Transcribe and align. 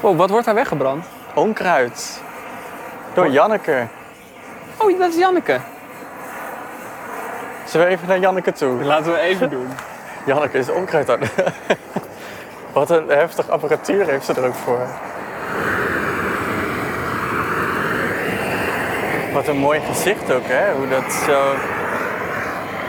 Wow, 0.00 0.16
wat 0.16 0.30
wordt 0.30 0.44
daar 0.44 0.54
weggebrand? 0.54 1.04
Onkruid. 1.34 2.22
Door 3.14 3.28
Janneke. 3.28 3.86
Oh, 4.76 4.98
dat 4.98 5.08
is 5.08 5.16
Janneke. 5.16 5.60
Zullen 7.64 7.86
we 7.86 7.92
even 7.92 8.08
naar 8.08 8.18
Janneke 8.18 8.52
toe? 8.52 8.82
Laten 8.84 9.12
we 9.12 9.18
even 9.18 9.50
doen. 9.50 9.68
Janneke 10.26 10.58
is 10.58 10.68
onkruid 10.68 11.10
aan. 11.10 11.20
Wat 12.72 12.90
een 12.90 13.08
heftig 13.08 13.48
apparatuur 13.48 14.06
heeft 14.06 14.24
ze 14.24 14.34
er 14.34 14.46
ook 14.46 14.54
voor. 14.54 14.86
Wat 19.32 19.46
een 19.46 19.56
mooi 19.56 19.80
gezicht 19.80 20.32
ook, 20.32 20.46
hè? 20.46 20.72
Hoe 20.72 20.88
dat 20.88 21.12
zo, 21.12 21.54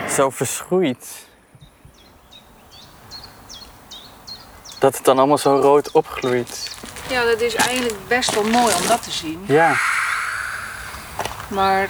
zo 0.09 0.29
verschroeit. 0.29 1.27
Dat 4.79 4.95
het 4.95 5.05
dan 5.05 5.17
allemaal 5.17 5.37
zo 5.37 5.55
rood 5.55 5.91
opgloeit. 5.91 6.77
Ja, 7.09 7.25
dat 7.25 7.41
is 7.41 7.55
eigenlijk 7.55 8.07
best 8.07 8.33
wel 8.33 8.43
mooi 8.43 8.73
om 8.81 8.87
dat 8.87 9.03
te 9.03 9.11
zien. 9.11 9.43
Ja. 9.45 9.75
Maar, 11.47 11.89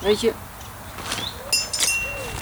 weet 0.00 0.20
je... 0.20 0.32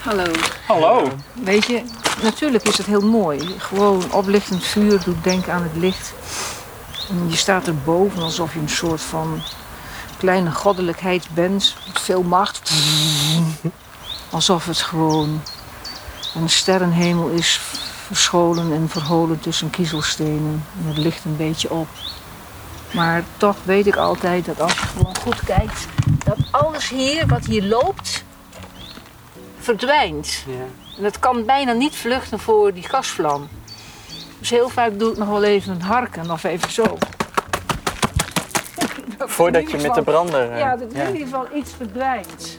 Hallo. 0.03 0.33
Hallo. 0.67 1.11
Weet 1.33 1.67
je, 1.67 1.83
natuurlijk 2.23 2.65
is 2.65 2.79
het 2.79 2.87
heel 2.87 3.01
mooi. 3.01 3.55
Gewoon 3.59 4.13
oplichtend 4.13 4.65
vuur 4.65 5.03
doet 5.05 5.25
denken 5.25 5.53
aan 5.53 5.63
het 5.63 5.77
licht. 5.77 6.13
En 7.09 7.31
je 7.31 7.37
staat 7.37 7.67
erboven 7.67 8.23
alsof 8.23 8.55
je 8.55 8.61
een 8.61 8.69
soort 8.69 9.01
van 9.01 9.43
kleine 10.19 10.51
goddelijkheid 10.51 11.27
bent. 11.35 11.75
Met 11.87 12.01
veel 12.01 12.23
macht. 12.23 12.73
Alsof 14.31 14.67
het 14.67 14.79
gewoon 14.79 15.43
een 16.35 16.49
sterrenhemel 16.49 17.29
is 17.29 17.61
verscholen 18.09 18.73
en 18.73 18.89
verholen 18.89 19.41
tussen 19.41 19.71
kiezelstenen. 19.71 20.65
En 20.83 20.89
het 20.89 20.97
licht 20.97 21.25
een 21.25 21.37
beetje 21.37 21.71
op. 21.71 21.89
Maar 22.95 23.23
toch 23.37 23.57
weet 23.63 23.87
ik 23.87 23.97
altijd 23.97 24.45
dat 24.45 24.61
als 24.61 24.73
je 24.73 24.87
gewoon 24.87 25.17
goed 25.17 25.41
kijkt, 25.45 25.87
dat 26.25 26.37
alles 26.51 26.89
hier, 26.89 27.27
wat 27.27 27.45
hier 27.45 27.63
loopt, 27.63 28.25
verdwijnt. 29.59 30.45
Ja. 30.47 30.53
En 30.97 31.03
dat 31.03 31.19
kan 31.19 31.45
bijna 31.45 31.73
niet 31.73 31.97
vluchten 31.97 32.39
voor 32.39 32.75
die 32.75 32.83
gasvlam. 32.89 33.49
Dus 34.39 34.51
heel 34.51 34.69
vaak 34.69 34.99
doe 34.99 35.11
ik 35.13 35.19
nog 35.19 35.29
wel 35.29 35.45
even 35.45 35.73
een 35.73 35.83
harken 35.83 36.31
of 36.31 36.45
even 36.45 36.71
zo. 36.71 36.85
Dat 39.19 39.31
Voordat 39.31 39.71
je 39.71 39.77
met 39.77 39.95
de 39.95 40.03
brander... 40.03 40.51
eh, 40.53 40.59
Ja, 40.59 40.77
dat 40.77 40.93
in 40.93 41.07
ieder 41.07 41.23
geval 41.27 41.47
iets 41.55 41.73
verdwijnt. 41.77 42.59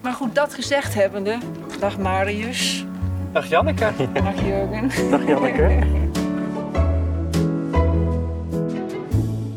Maar 0.00 0.12
goed, 0.12 0.34
dat 0.34 0.54
gezegd 0.54 0.94
hebbende, 0.94 1.38
dag 1.78 1.98
Marius, 1.98 2.84
Dag 3.34 3.48
Janneke. 3.48 3.92
dag 4.12 4.44
Jurgen. 4.44 5.10
Dag 5.10 5.26
Janneke. 5.26 5.78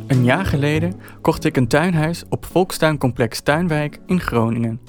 Een 0.08 0.24
jaar 0.24 0.46
geleden 0.46 0.94
kocht 1.22 1.46
ik 1.46 1.58
een 1.58 1.68
tuinhuis 1.68 2.24
op 2.30 2.46
Volkstuincomplex 2.46 3.40
Tuinwijk 3.40 4.00
in 4.06 4.20
Groningen. 4.20 4.80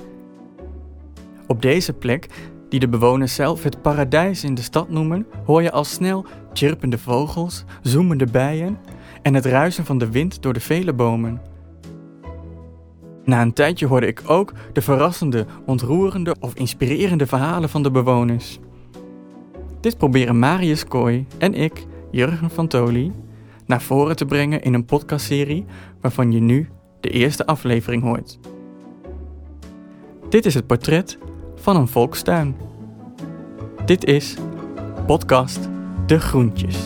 Op 1.47 1.63
deze 1.63 1.93
plek, 1.93 2.27
die 2.69 2.81
de 2.81 2.89
bewoners 2.89 3.35
zelf 3.35 3.63
het 3.63 3.83
paradijs 3.83 4.45
in 4.45 4.55
de 4.55 4.63
stad 4.63 4.91
noemen, 4.91 5.27
hoor 5.45 5.63
je 5.63 5.73
al 5.73 5.85
snel 5.85 6.27
chirpende 6.53 6.99
vogels, 6.99 7.65
zoemende 7.83 8.27
bijen 8.27 8.79
en 9.23 9.35
het 9.35 9.47
ruisen 9.47 9.85
van 9.85 9.99
de 9.99 10.11
wind 10.11 10.43
door 10.43 10.53
de 10.53 10.61
vele 10.61 10.93
bomen. 10.93 11.41
Na 13.25 13.43
een 13.43 13.53
tijdje 13.53 13.87
hoorde 13.87 14.07
ik 14.07 14.23
ook 14.27 14.53
de 14.73 14.83
verrassende, 14.83 15.47
ontroerende 15.67 16.37
of 16.41 16.55
inspirerende 16.55 17.27
verhalen 17.27 17.69
van 17.69 17.83
de 17.83 17.91
bewoners. 17.91 18.59
Dit 19.81 19.99
proberen 19.99 20.39
Marius 20.39 20.85
Kooi 20.85 21.27
en 21.39 21.55
ik, 21.55 21.87
Jurgen 22.11 22.51
van 22.51 22.69
Toli, 22.69 23.13
naar 23.67 23.83
voren 23.83 24.17
te 24.17 24.25
brengen 24.25 24.63
in 24.63 24.75
een 24.75 24.85
podcastserie 24.85 25.65
waarvan 26.01 26.33
je 26.33 26.41
nu 26.41 26.69
de 27.01 27.09
eerste 27.09 27.47
aflevering 27.47 28.03
hoort. 28.03 28.39
Dit 30.29 30.47
is 30.47 30.55
het 30.55 30.67
portret 30.67 31.19
van 31.55 31.77
een 31.77 31.89
volkstuin. 31.89 32.57
Dit 33.85 34.05
is 34.05 34.37
podcast 35.07 35.69
De 36.07 36.21
Groentjes. 36.21 36.79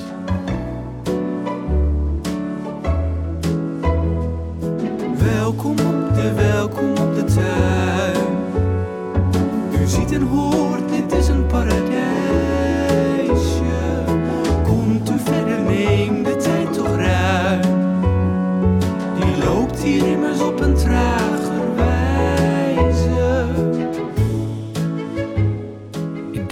Welkom 5.18 5.70
op 5.70 6.14
de, 6.14 6.32
welkom 6.34 6.90
op 6.90 7.14
de 7.14 7.24
tuin. 7.24 8.26
U 9.82 9.86
ziet 9.86 10.12
en 10.12 10.22
hoort, 10.22 10.61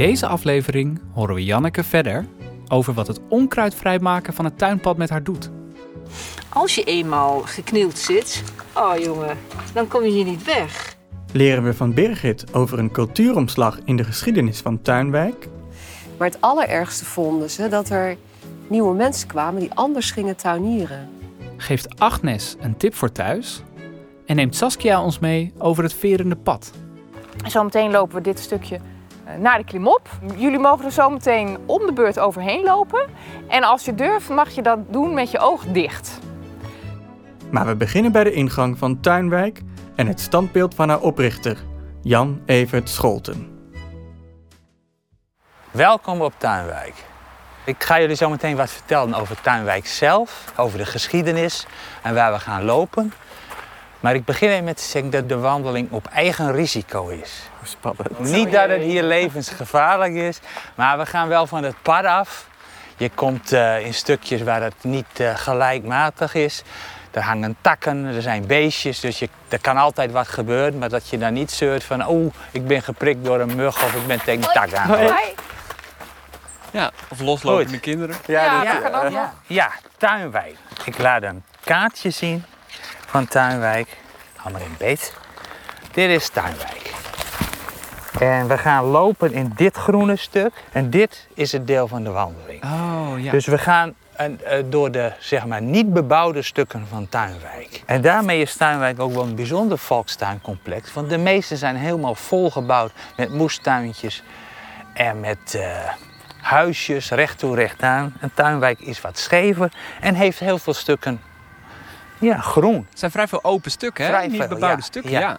deze 0.01 0.27
aflevering 0.27 1.01
horen 1.13 1.35
we 1.35 1.45
Janneke 1.45 1.85
verder 1.85 2.27
over 2.69 2.95
wat 2.95 3.07
het 3.07 3.21
onkruid 3.29 3.75
vrijmaken 3.75 4.35
van 4.35 4.45
het 4.45 4.59
tuinpad 4.59 4.97
met 4.97 5.11
haar 5.11 5.23
doet. 5.23 5.51
Als 6.49 6.75
je 6.75 6.85
eenmaal 6.85 7.41
geknield 7.41 7.99
zit, 7.99 8.43
oh 8.75 8.97
jongen, 8.97 9.39
dan 9.75 9.89
kom 9.89 10.03
je 10.03 10.11
hier 10.11 10.25
niet 10.25 10.45
weg. 10.45 10.97
Leren 11.33 11.65
we 11.65 11.75
van 11.75 11.95
Birgit 11.95 12.55
over 12.55 12.79
een 12.79 12.91
cultuuromslag 12.91 13.79
in 13.85 13.97
de 13.97 14.05
geschiedenis 14.05 14.61
van 14.61 14.83
Tuinwijk. 14.83 15.49
Maar 16.19 16.29
het 16.29 16.41
allerergste 16.41 17.05
vonden 17.05 17.51
ze 17.51 17.69
dat 17.69 17.89
er 17.89 18.17
nieuwe 18.69 18.95
mensen 18.95 19.29
kwamen 19.29 19.61
die 19.61 19.75
anders 19.75 20.11
gingen 20.11 20.37
tuinieren. 20.37 21.09
Geeft 21.57 21.99
Agnes 21.99 22.57
een 22.61 22.77
tip 22.77 22.95
voor 22.95 23.13
thuis 23.13 23.63
en 24.27 24.37
neemt 24.37 24.57
Saskia 24.57 25.03
ons 25.03 25.19
mee 25.19 25.53
over 25.59 25.83
het 25.83 25.95
verende 25.95 26.37
pad. 26.37 26.73
Zometeen 27.47 27.91
lopen 27.91 28.17
we 28.17 28.23
dit 28.23 28.39
stukje 28.39 28.81
naar 29.39 29.59
de 29.59 29.65
klimop. 29.65 30.09
Jullie 30.37 30.59
mogen 30.59 30.85
er 30.85 30.93
zometeen 30.93 31.59
om 31.67 31.87
de 31.87 31.93
beurt 31.93 32.19
overheen 32.19 32.65
lopen. 32.65 33.07
En 33.49 33.63
als 33.63 33.85
je 33.85 33.95
durft, 33.95 34.29
mag 34.29 34.51
je 34.51 34.63
dat 34.63 34.79
doen 34.89 35.15
met 35.15 35.31
je 35.31 35.39
oog 35.39 35.65
dicht. 35.65 36.19
Maar 37.51 37.67
we 37.67 37.77
beginnen 37.77 38.13
bij 38.13 38.25
de 38.25 38.33
ingang 38.33 38.79
van 38.79 39.01
Tuinwijk 39.01 39.61
en 39.97 40.07
het 40.07 40.21
standbeeld 40.21 40.75
van 40.75 40.89
haar 40.89 41.01
oprichter, 41.01 41.59
Jan 42.03 42.41
Evert 42.47 42.89
Scholten. 42.89 43.59
Welkom 45.71 46.21
op 46.21 46.33
Tuinwijk. 46.37 46.95
Ik 47.65 47.85
ga 47.85 48.01
jullie 48.01 48.17
zo 48.17 48.31
meteen 48.31 48.57
wat 48.57 48.71
vertellen 48.71 49.15
over 49.15 49.41
Tuinwijk 49.41 49.87
zelf, 49.87 50.53
over 50.57 50.79
de 50.79 50.85
geschiedenis 50.87 51.67
en 52.03 52.15
waar 52.15 52.33
we 52.33 52.39
gaan 52.39 52.65
lopen. 52.65 53.13
Maar 54.01 54.15
ik 54.15 54.25
begin 54.25 54.49
even 54.51 54.65
met 54.65 54.77
te 54.77 54.83
zeggen 54.83 55.11
dat 55.11 55.29
de 55.29 55.39
wandeling 55.39 55.91
op 55.91 56.07
eigen 56.13 56.53
risico 56.53 57.09
is. 57.09 57.43
Spannend. 57.63 58.19
Niet 58.19 58.53
dat 58.53 58.69
het 58.69 58.81
hier 58.81 59.03
levensgevaarlijk 59.03 60.15
is, 60.15 60.41
maar 60.75 60.99
we 60.99 61.07
gaan 61.07 61.29
wel 61.29 61.47
van 61.47 61.65
het 61.65 61.75
pad 61.83 62.05
af. 62.05 62.49
Je 62.97 63.11
komt 63.15 63.53
eh, 63.53 63.85
in 63.87 63.95
stukjes 63.95 64.43
waar 64.43 64.63
het 64.63 64.75
niet 64.81 65.21
eh, 65.21 65.37
gelijkmatig 65.37 66.35
is. 66.35 66.63
Er 67.11 67.23
hangen 67.23 67.57
takken, 67.61 68.05
er 68.05 68.23
zijn 68.23 68.47
beestjes, 68.47 69.01
dus 69.01 69.19
je, 69.19 69.29
er 69.49 69.61
kan 69.61 69.77
altijd 69.77 70.13
wat 70.13 70.29
gebeuren. 70.29 70.79
Maar 70.79 70.89
dat 70.89 71.09
je 71.09 71.19
dan 71.19 71.33
niet 71.33 71.51
zeurt 71.51 71.85
van, 71.85 72.09
oeh, 72.09 72.35
ik 72.51 72.67
ben 72.67 72.83
geprikt 72.83 73.25
door 73.25 73.41
een 73.41 73.57
mug 73.57 73.85
of 73.85 73.95
ik 73.95 74.07
ben 74.07 74.19
tegen 74.25 74.43
een 74.43 74.53
tak 74.53 74.73
aangelopen. 74.73 75.17
Ja, 76.71 76.91
of 77.09 77.21
loslopende 77.21 77.71
Goed. 77.71 77.81
kinderen. 77.81 78.17
Ja, 78.27 78.63
Ja, 78.63 78.73
dat, 78.73 78.91
kan 78.91 78.95
ook 78.95 79.13
eh. 79.13 79.23
Ja, 79.47 79.71
Tuinwijk. 79.97 80.57
Ik 80.85 80.99
laat 80.99 81.23
een 81.23 81.43
kaartje 81.65 82.11
zien 82.11 82.45
van 83.11 83.29
Tuinwijk. 83.29 83.97
Maar 84.53 84.61
in 84.61 84.75
beet. 84.79 85.15
Dit 85.93 86.11
is 86.11 86.29
Tuinwijk. 86.29 86.95
En 88.19 88.49
we 88.49 88.59
gaan 88.59 88.85
lopen 88.85 89.33
in 89.33 89.53
dit 89.57 89.77
groene 89.77 90.17
stuk. 90.17 90.53
En 90.73 90.91
dit 90.91 91.29
is 91.35 91.53
het 91.53 91.67
deel 91.67 91.89
van 91.89 92.05
de 92.05 92.11
wandeling. 92.11 92.65
Oh 92.65 93.13
ja. 93.17 93.31
Dus 93.31 93.47
we 93.47 93.59
gaan 93.59 93.95
eh, 94.13 94.29
door 94.65 94.91
de 94.91 95.13
zeg 95.19 95.47
maar, 95.47 95.63
niet 95.63 95.93
bebouwde 95.93 96.43
stukken 96.43 96.87
van 96.89 97.09
Tuinwijk. 97.09 97.83
En 97.87 98.01
daarmee 98.01 98.41
is 98.41 98.57
Tuinwijk 98.57 99.01
ook 99.01 99.13
wel 99.13 99.23
een 99.23 99.35
bijzonder 99.35 99.79
volkstuincomplex. 99.79 100.93
Want 100.93 101.09
de 101.09 101.19
meeste 101.19 101.57
zijn 101.57 101.77
helemaal 101.77 102.15
volgebouwd 102.15 102.93
met 103.17 103.33
moestuintjes 103.33 104.23
en 104.93 105.21
met 105.21 105.55
eh, 105.55 105.93
huisjes 106.41 107.11
recht 107.11 107.39
toe 107.39 107.55
recht 107.55 107.83
aan. 107.83 108.15
En 108.21 108.31
Tuinwijk 108.35 108.81
is 108.81 109.01
wat 109.01 109.19
schever 109.19 109.73
en 110.01 110.15
heeft 110.15 110.39
heel 110.39 110.59
veel 110.59 110.75
stukken 110.75 111.21
ja, 112.21 112.41
groen. 112.41 112.87
Het 112.91 112.99
zijn 112.99 113.11
vrij 113.11 113.29
veel 113.29 113.45
open 113.45 113.71
stukken, 113.71 114.05
hè? 114.05 114.11
Vrij 114.11 114.27
Niet 114.27 114.37
veel, 114.37 114.49
bebouwde 114.49 114.81
ja. 114.81 114.87
stukken, 114.87 115.11
Ja. 115.11 115.21
ja. 115.21 115.39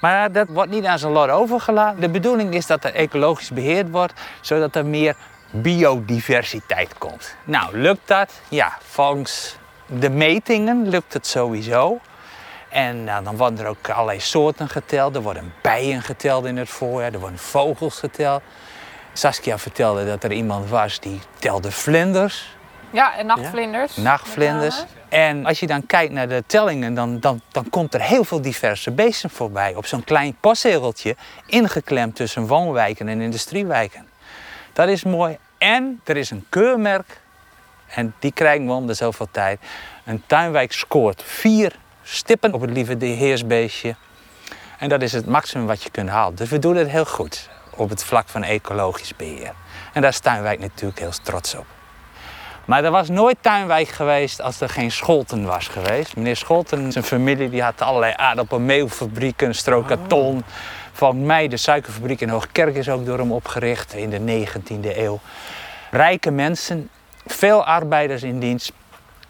Maar 0.00 0.32
dat 0.32 0.48
wordt 0.48 0.70
niet 0.70 0.84
aan 0.84 0.98
zijn 0.98 1.12
lot 1.12 1.28
overgelaten. 1.28 2.00
De 2.00 2.08
bedoeling 2.08 2.54
is 2.54 2.66
dat 2.66 2.84
er 2.84 2.94
ecologisch 2.94 3.50
beheerd 3.50 3.90
wordt, 3.90 4.12
zodat 4.40 4.76
er 4.76 4.86
meer 4.86 5.16
biodiversiteit 5.50 6.98
komt. 6.98 7.34
Nou, 7.44 7.78
lukt 7.78 8.08
dat? 8.08 8.40
Ja, 8.48 8.78
volgens 8.80 9.56
de 9.86 10.10
metingen 10.10 10.88
lukt 10.88 11.12
het 11.12 11.26
sowieso. 11.26 11.98
En 12.68 13.04
nou, 13.04 13.24
dan 13.24 13.36
worden 13.36 13.58
er 13.58 13.66
ook 13.66 13.88
allerlei 13.90 14.20
soorten 14.20 14.68
geteld. 14.68 15.16
Er 15.16 15.22
worden 15.22 15.54
bijen 15.62 16.02
geteld 16.02 16.44
in 16.44 16.56
het 16.56 16.68
voorjaar, 16.68 17.12
er 17.12 17.18
worden 17.20 17.38
vogels 17.38 17.98
geteld. 17.98 18.42
Saskia 19.12 19.58
vertelde 19.58 20.06
dat 20.06 20.24
er 20.24 20.32
iemand 20.32 20.68
was 20.68 21.00
die 21.00 21.20
telde 21.38 21.70
vlinders. 21.70 22.56
Ja, 22.90 23.16
en 23.16 23.26
nachtvlinders. 23.26 23.96
nachtvlinders. 23.96 24.84
En 25.08 25.46
als 25.46 25.60
je 25.60 25.66
dan 25.66 25.86
kijkt 25.86 26.12
naar 26.12 26.28
de 26.28 26.44
tellingen, 26.46 26.94
dan, 26.94 27.20
dan, 27.20 27.40
dan 27.48 27.70
komt 27.70 27.94
er 27.94 28.00
heel 28.00 28.24
veel 28.24 28.40
diverse 28.40 28.90
beesten 28.90 29.30
voorbij. 29.30 29.74
Op 29.74 29.86
zo'n 29.86 30.04
klein 30.04 30.36
postzegeltje, 30.40 31.16
ingeklemd 31.46 32.16
tussen 32.16 32.46
woonwijken 32.46 33.08
en 33.08 33.20
industriewijken. 33.20 34.06
Dat 34.72 34.88
is 34.88 35.04
mooi. 35.04 35.38
En 35.58 36.00
er 36.04 36.16
is 36.16 36.30
een 36.30 36.46
keurmerk, 36.48 37.20
en 37.86 38.14
die 38.18 38.32
krijgen 38.32 38.66
we 38.66 38.72
om 38.72 38.86
de 38.86 38.94
zoveel 38.94 39.28
tijd. 39.30 39.60
Een 40.04 40.22
tuinwijk 40.26 40.72
scoort 40.72 41.22
vier 41.22 41.76
stippen 42.02 42.52
op 42.52 42.60
het 42.60 42.70
lieve 42.70 43.04
heersbeestje. 43.04 43.94
En 44.78 44.88
dat 44.88 45.02
is 45.02 45.12
het 45.12 45.26
maximum 45.26 45.66
wat 45.66 45.82
je 45.82 45.90
kunt 45.90 46.08
halen. 46.08 46.34
Dus 46.34 46.48
we 46.48 46.58
doen 46.58 46.76
het 46.76 46.88
heel 46.88 47.04
goed 47.04 47.48
op 47.76 47.88
het 47.88 48.04
vlak 48.04 48.28
van 48.28 48.42
ecologisch 48.42 49.16
beheer. 49.16 49.52
En 49.92 50.00
daar 50.02 50.10
is 50.10 50.18
Tuinwijk 50.18 50.60
natuurlijk 50.60 50.98
heel 50.98 51.12
trots 51.22 51.54
op. 51.54 51.66
Maar 52.70 52.84
er 52.84 52.90
was 52.90 53.08
nooit 53.08 53.36
Tuinwijk 53.40 53.88
geweest 53.88 54.40
als 54.40 54.60
er 54.60 54.68
geen 54.68 54.90
Scholten 54.90 55.44
was 55.44 55.68
geweest. 55.68 56.16
Meneer 56.16 56.36
Scholten, 56.36 56.92
zijn 56.92 57.04
familie, 57.04 57.48
die 57.48 57.62
had 57.62 57.80
allerlei 57.80 58.12
aardappelmeelfabrieken, 58.16 59.54
strook 59.54 59.86
karton. 59.86 60.44
Van 60.92 61.26
mij, 61.26 61.48
de 61.48 61.56
suikerfabriek 61.56 62.20
in 62.20 62.28
Hoogkerk 62.28 62.74
is 62.74 62.88
ook 62.88 63.06
door 63.06 63.18
hem 63.18 63.32
opgericht 63.32 63.94
in 63.94 64.10
de 64.10 64.46
19e 64.46 64.96
eeuw. 64.96 65.20
Rijke 65.90 66.30
mensen, 66.30 66.90
veel 67.26 67.64
arbeiders 67.64 68.22
in 68.22 68.38
dienst. 68.38 68.72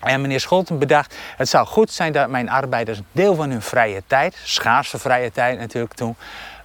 En 0.00 0.20
meneer 0.20 0.40
Scholten 0.40 0.78
bedacht, 0.78 1.14
het 1.36 1.48
zou 1.48 1.66
goed 1.66 1.90
zijn 1.90 2.12
dat 2.12 2.28
mijn 2.28 2.48
arbeiders 2.48 2.98
een 2.98 3.06
deel 3.12 3.34
van 3.34 3.50
hun 3.50 3.62
vrije 3.62 4.02
tijd, 4.06 4.36
schaarse 4.44 4.98
vrije 4.98 5.32
tijd 5.32 5.58
natuurlijk 5.58 5.94
toen, 5.94 6.16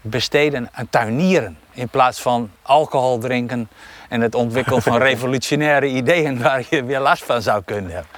besteden 0.02 0.70
aan 0.72 0.90
tuinieren. 0.90 1.58
In 1.72 1.90
plaats 1.90 2.22
van 2.22 2.52
alcohol 2.62 3.18
drinken 3.18 3.70
en 4.10 4.22
het 4.22 4.36
ontwikkelen 4.36 4.82
van 4.82 4.98
revolutionaire 5.12 5.88
ideeën 5.88 6.42
waar 6.42 6.64
je 6.70 6.84
weer 6.84 7.00
last 7.00 7.24
van 7.24 7.42
zou 7.42 7.62
kunnen 7.64 7.92
hebben. 7.92 8.10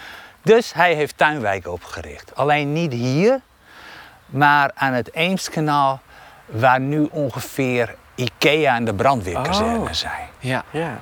Dus 0.42 0.74
hij 0.74 0.94
heeft 0.94 1.18
tuinwijken 1.18 1.72
opgericht. 1.72 2.36
Alleen 2.36 2.74
niet 2.74 2.92
hier, 2.92 3.40
maar 4.26 4.72
aan 4.76 4.94
het 4.94 5.14
Eemskanaal, 5.14 6.00
waar 6.46 6.80
nu 6.80 7.08
ongeveer 7.12 7.96
IKEA 8.16 8.76
en 8.76 8.86
de 8.86 8.94
brandweerkazerne 8.94 9.78
Oh. 9.80 9.92
zijn. 9.92 10.28
Ja. 10.40 10.64
Ja. 10.72 11.00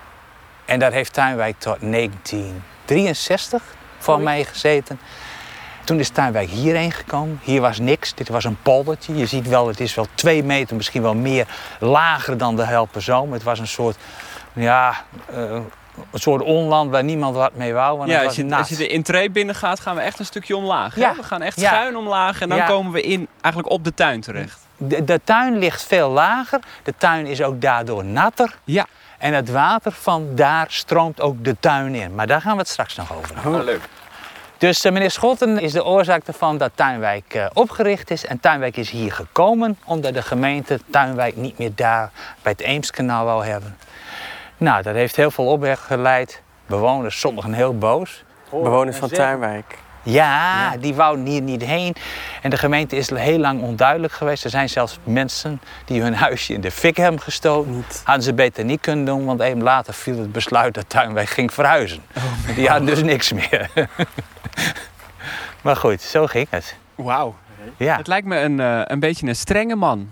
En 0.66 0.80
daar 0.80 0.92
heeft 0.92 1.14
Tuinwijk 1.14 1.60
tot 1.60 1.78
1963 1.80 3.62
van 3.98 4.24
mij 4.24 4.44
gezeten. 4.44 5.00
Toen 5.84 6.00
is 6.00 6.10
Tuinwijk 6.10 6.50
hierheen 6.50 6.92
gekomen. 6.92 7.40
Hier 7.44 7.62
was 7.62 7.80
niks. 7.80 8.14
Dit 8.14 8.30
was 8.30 8.44
een 8.44 8.58
poldertje. 8.62 9.16
Je 9.16 9.26
ziet 9.26 9.48
wel, 9.48 9.68
het 9.68 9.80
is 9.80 9.96
wel 9.96 10.08
twee 10.16 10.44
meter, 10.44 10.76
misschien 10.76 11.02
wel 11.02 11.16
meer, 11.16 11.48
lager 11.80 12.38
dan 12.38 12.56
de 12.56 12.66
Helperzoom. 12.66 13.34
Het 13.34 13.44
was 13.44 13.60
een 13.60 13.68
soort, 13.68 13.98
ja, 14.56 14.94
eh, 15.34 15.42
een 16.12 16.20
soort 16.20 16.42
onland 16.42 16.92
waar 16.92 17.04
niemand 17.04 17.36
wat 17.36 17.54
mee 17.54 17.74
wou. 17.74 17.98
Want 17.98 18.10
Ja, 18.10 18.24
als 18.24 18.36
je, 18.36 18.56
als 18.56 18.70
je 18.70 18.76
de 18.76 18.88
intree 18.88 19.30
binnen 19.30 19.56
gaat, 19.56 19.80
gaan 19.80 19.96
we 19.96 20.02
echt 20.02 20.20
een 20.20 20.26
stukje 20.26 20.56
omlaag. 20.58 20.96
hè? 20.96 21.14
We 21.16 21.24
gaan 21.24 21.42
echt 21.42 21.60
Ja. 21.60 21.68
schuin 21.70 21.98
omlaag 21.98 22.42
en 22.42 22.50
dan 22.50 22.58
Ja. 22.58 22.66
komen 22.66 22.92
we 22.92 23.02
in, 23.02 23.28
eigenlijk 23.42 23.74
op 23.74 23.84
de 23.84 23.94
tuin 23.94 24.22
terecht. 24.22 24.60
De, 24.78 25.04
de 25.04 25.22
tuin 25.24 25.58
ligt 25.58 25.84
veel 25.84 26.10
lager. 26.10 26.60
De 26.84 26.94
tuin 26.98 27.26
is 27.26 27.42
ook 27.42 27.62
daardoor 27.62 28.06
natter. 28.06 28.56
Ja. 28.64 28.86
En 29.18 29.34
het 29.34 29.52
water 29.52 29.92
van 29.92 30.28
daar 30.36 30.66
stroomt 30.70 31.22
ook 31.22 31.44
de 31.44 31.56
tuin 31.60 31.96
in. 31.96 32.16
Maar 32.16 32.28
daar 32.28 32.42
gaan 32.42 32.52
we 32.54 32.58
het 32.60 32.68
straks 32.68 32.96
nog 32.96 33.14
over 33.16 33.36
hebben. 33.36 33.60
Oh, 33.60 33.64
leuk. 33.66 33.82
Dus 34.58 34.84
eh, 34.86 34.92
meneer 34.92 35.12
Schotten 35.12 35.60
is 35.60 35.72
de 35.72 35.86
oorzaak 35.86 36.28
ervan 36.28 36.58
dat 36.58 36.72
Tuinwijk 36.76 37.34
eh, 37.34 37.46
opgericht 37.54 38.12
is. 38.12 38.26
En 38.26 38.40
Tuinwijk 38.40 38.78
is 38.78 38.90
hier 38.90 39.12
gekomen 39.14 39.78
omdat 39.86 40.14
de 40.14 40.22
gemeente 40.22 40.80
Tuinwijk 40.92 41.36
niet 41.36 41.58
meer 41.58 41.72
daar 41.76 42.12
bij 42.42 42.52
het 42.52 42.62
Eemskanaal 42.62 43.26
wou 43.26 43.46
hebben. 43.46 43.78
Nou, 44.58 44.82
dat 44.82 44.94
heeft 44.94 45.16
heel 45.16 45.32
veel 45.32 45.46
opweg 45.46 45.86
geleid. 45.86 46.42
Bewoners, 46.66 47.20
sommigen 47.20 47.54
heel 47.54 47.78
boos. 47.78 48.24
Bewoners 48.50 48.98
van 48.98 49.10
Tuinwijk. 49.10 49.78
Ja, 50.04 50.78
die 50.78 50.96
wouden 50.96 51.26
hier 51.26 51.42
niet 51.42 51.66
heen. 51.66 51.96
En 52.42 52.50
de 52.50 52.58
gemeente 52.58 52.96
is 52.96 53.10
heel 53.10 53.38
lang 53.38 53.62
onduidelijk 53.62 54.14
geweest. 54.14 54.44
Er 54.44 54.50
zijn 54.50 54.70
zelfs 54.70 55.00
mensen 55.04 55.62
die 55.86 56.02
hun 56.02 56.16
huisje 56.16 56.54
in 56.54 56.62
de 56.62 56.72
fik 56.72 56.98
hebben 56.98 57.22
gestoken. 57.22 57.76
Niet. 57.76 58.02
Hadden 58.04 58.24
ze 58.24 58.34
beter 58.34 58.66
niet 58.66 58.82
kunnen 58.82 59.06
doen, 59.06 59.26
want 59.26 59.40
even 59.40 59.64
later 59.64 59.94
viel 59.94 60.20
het 60.20 60.32
besluit 60.32 60.74
dat 60.74 60.90
Tuinwijk 60.90 61.30
ging 61.30 61.54
verhuizen. 61.54 62.04
die 62.56 62.68
hadden 62.68 62.86
dus 62.86 63.04
niks 63.04 63.34
meer. 63.34 63.70
maar 65.64 65.76
goed, 65.76 66.02
zo 66.02 66.28
ging 66.28 66.48
het. 66.50 66.76
Wauw. 66.96 67.36
Ja. 67.78 67.98
Het 67.98 68.08
lijkt 68.08 68.28
me 68.28 68.40
een, 68.40 68.60
eh, 68.60 68.82
een 68.84 69.00
beetje 69.00 69.28
een 69.28 69.36
strenge 69.36 69.76
man. 69.76 70.12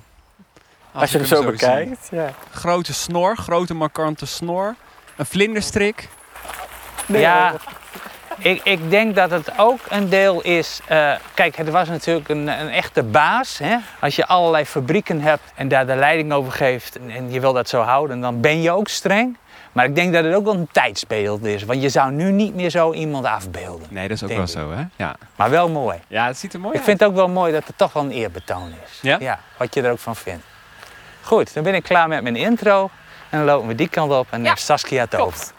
Als 0.93 1.11
je 1.11 1.19
ik 1.19 1.25
hem 1.27 1.37
zo 1.37 1.45
bekijkt. 1.51 2.07
Ja. 2.11 2.29
Grote 2.51 2.93
snor, 2.93 3.37
grote 3.37 3.73
markante 3.73 4.25
snor. 4.25 4.75
Een 5.15 5.25
vlinderstrik. 5.25 6.09
Ja, 7.07 7.53
ik, 8.37 8.61
ik 8.63 8.89
denk 8.89 9.15
dat 9.15 9.31
het 9.31 9.51
ook 9.57 9.79
een 9.89 10.09
deel 10.09 10.41
is. 10.41 10.79
eh, 10.87 11.11
kijk, 11.33 11.55
het 11.55 11.69
was 11.69 11.87
natuurlijk 11.87 12.29
een, 12.29 12.47
een 12.47 12.69
echte 12.69 13.03
baas. 13.03 13.57
Hè? 13.57 13.77
Als 13.99 14.15
je 14.15 14.25
allerlei 14.25 14.65
fabrieken 14.65 15.21
hebt 15.21 15.51
en 15.55 15.67
daar 15.67 15.85
de 15.87 15.95
leiding 15.95 16.33
over 16.33 16.51
geeft 16.51 16.97
en, 16.99 17.09
en 17.09 17.31
je 17.31 17.39
wil 17.39 17.53
dat 17.53 17.69
zo 17.69 17.81
houden, 17.81 18.19
dan 18.21 18.41
ben 18.41 18.61
je 18.61 18.71
ook 18.71 18.87
streng. 18.87 19.37
Maar 19.71 19.85
ik 19.85 19.95
denk 19.95 20.13
dat 20.13 20.23
het 20.23 20.33
ook 20.35 20.43
wel 20.45 20.53
een 20.53 20.69
tijdsbeeld 20.71 21.43
is. 21.45 21.63
Want 21.63 21.81
je 21.81 21.89
zou 21.89 22.11
nu 22.11 22.31
niet 22.31 22.55
meer 22.55 22.69
zo 22.69 22.93
iemand 22.93 23.25
afbeelden. 23.25 23.87
Nee, 23.89 24.07
dat 24.07 24.17
is 24.17 24.23
ook 24.23 24.29
wel 24.29 24.41
ik. 24.41 24.47
zo, 24.47 24.71
hè? 24.71 24.83
Ja. 24.95 25.15
Maar 25.35 25.49
wel 25.49 25.69
mooi. 25.69 25.99
Ja, 26.07 26.25
het 26.27 26.37
ziet 26.37 26.53
er 26.53 26.59
mooi 26.59 26.71
Ik 26.71 26.77
uit. 26.79 26.85
vind 26.87 26.99
het 26.99 27.09
ook 27.09 27.15
wel 27.15 27.27
mooi 27.29 27.51
dat 27.51 27.67
het 27.67 27.77
toch 27.77 27.93
wel 27.93 28.03
een 28.03 28.11
eerbetoon 28.11 28.73
is. 28.85 28.99
Ja? 29.01 29.39
wat 29.57 29.73
je 29.73 29.81
er 29.81 29.91
ook 29.91 29.99
van 29.99 30.15
vindt. 30.15 30.43
Goed, 31.23 31.53
dan 31.53 31.63
ben 31.63 31.75
ik 31.75 31.83
klaar 31.83 32.07
met 32.07 32.23
mijn 32.23 32.35
intro. 32.35 32.89
En 33.29 33.37
dan 33.37 33.47
lopen 33.47 33.67
we 33.67 33.75
die 33.75 33.89
kant 33.89 34.11
op 34.11 34.25
en 34.25 34.29
dan 34.31 34.43
Ja, 34.43 34.49
heeft 34.49 34.61
Saskia 34.61 35.01
het 35.01 35.15
klopt. 35.15 35.33
over. 35.33 35.53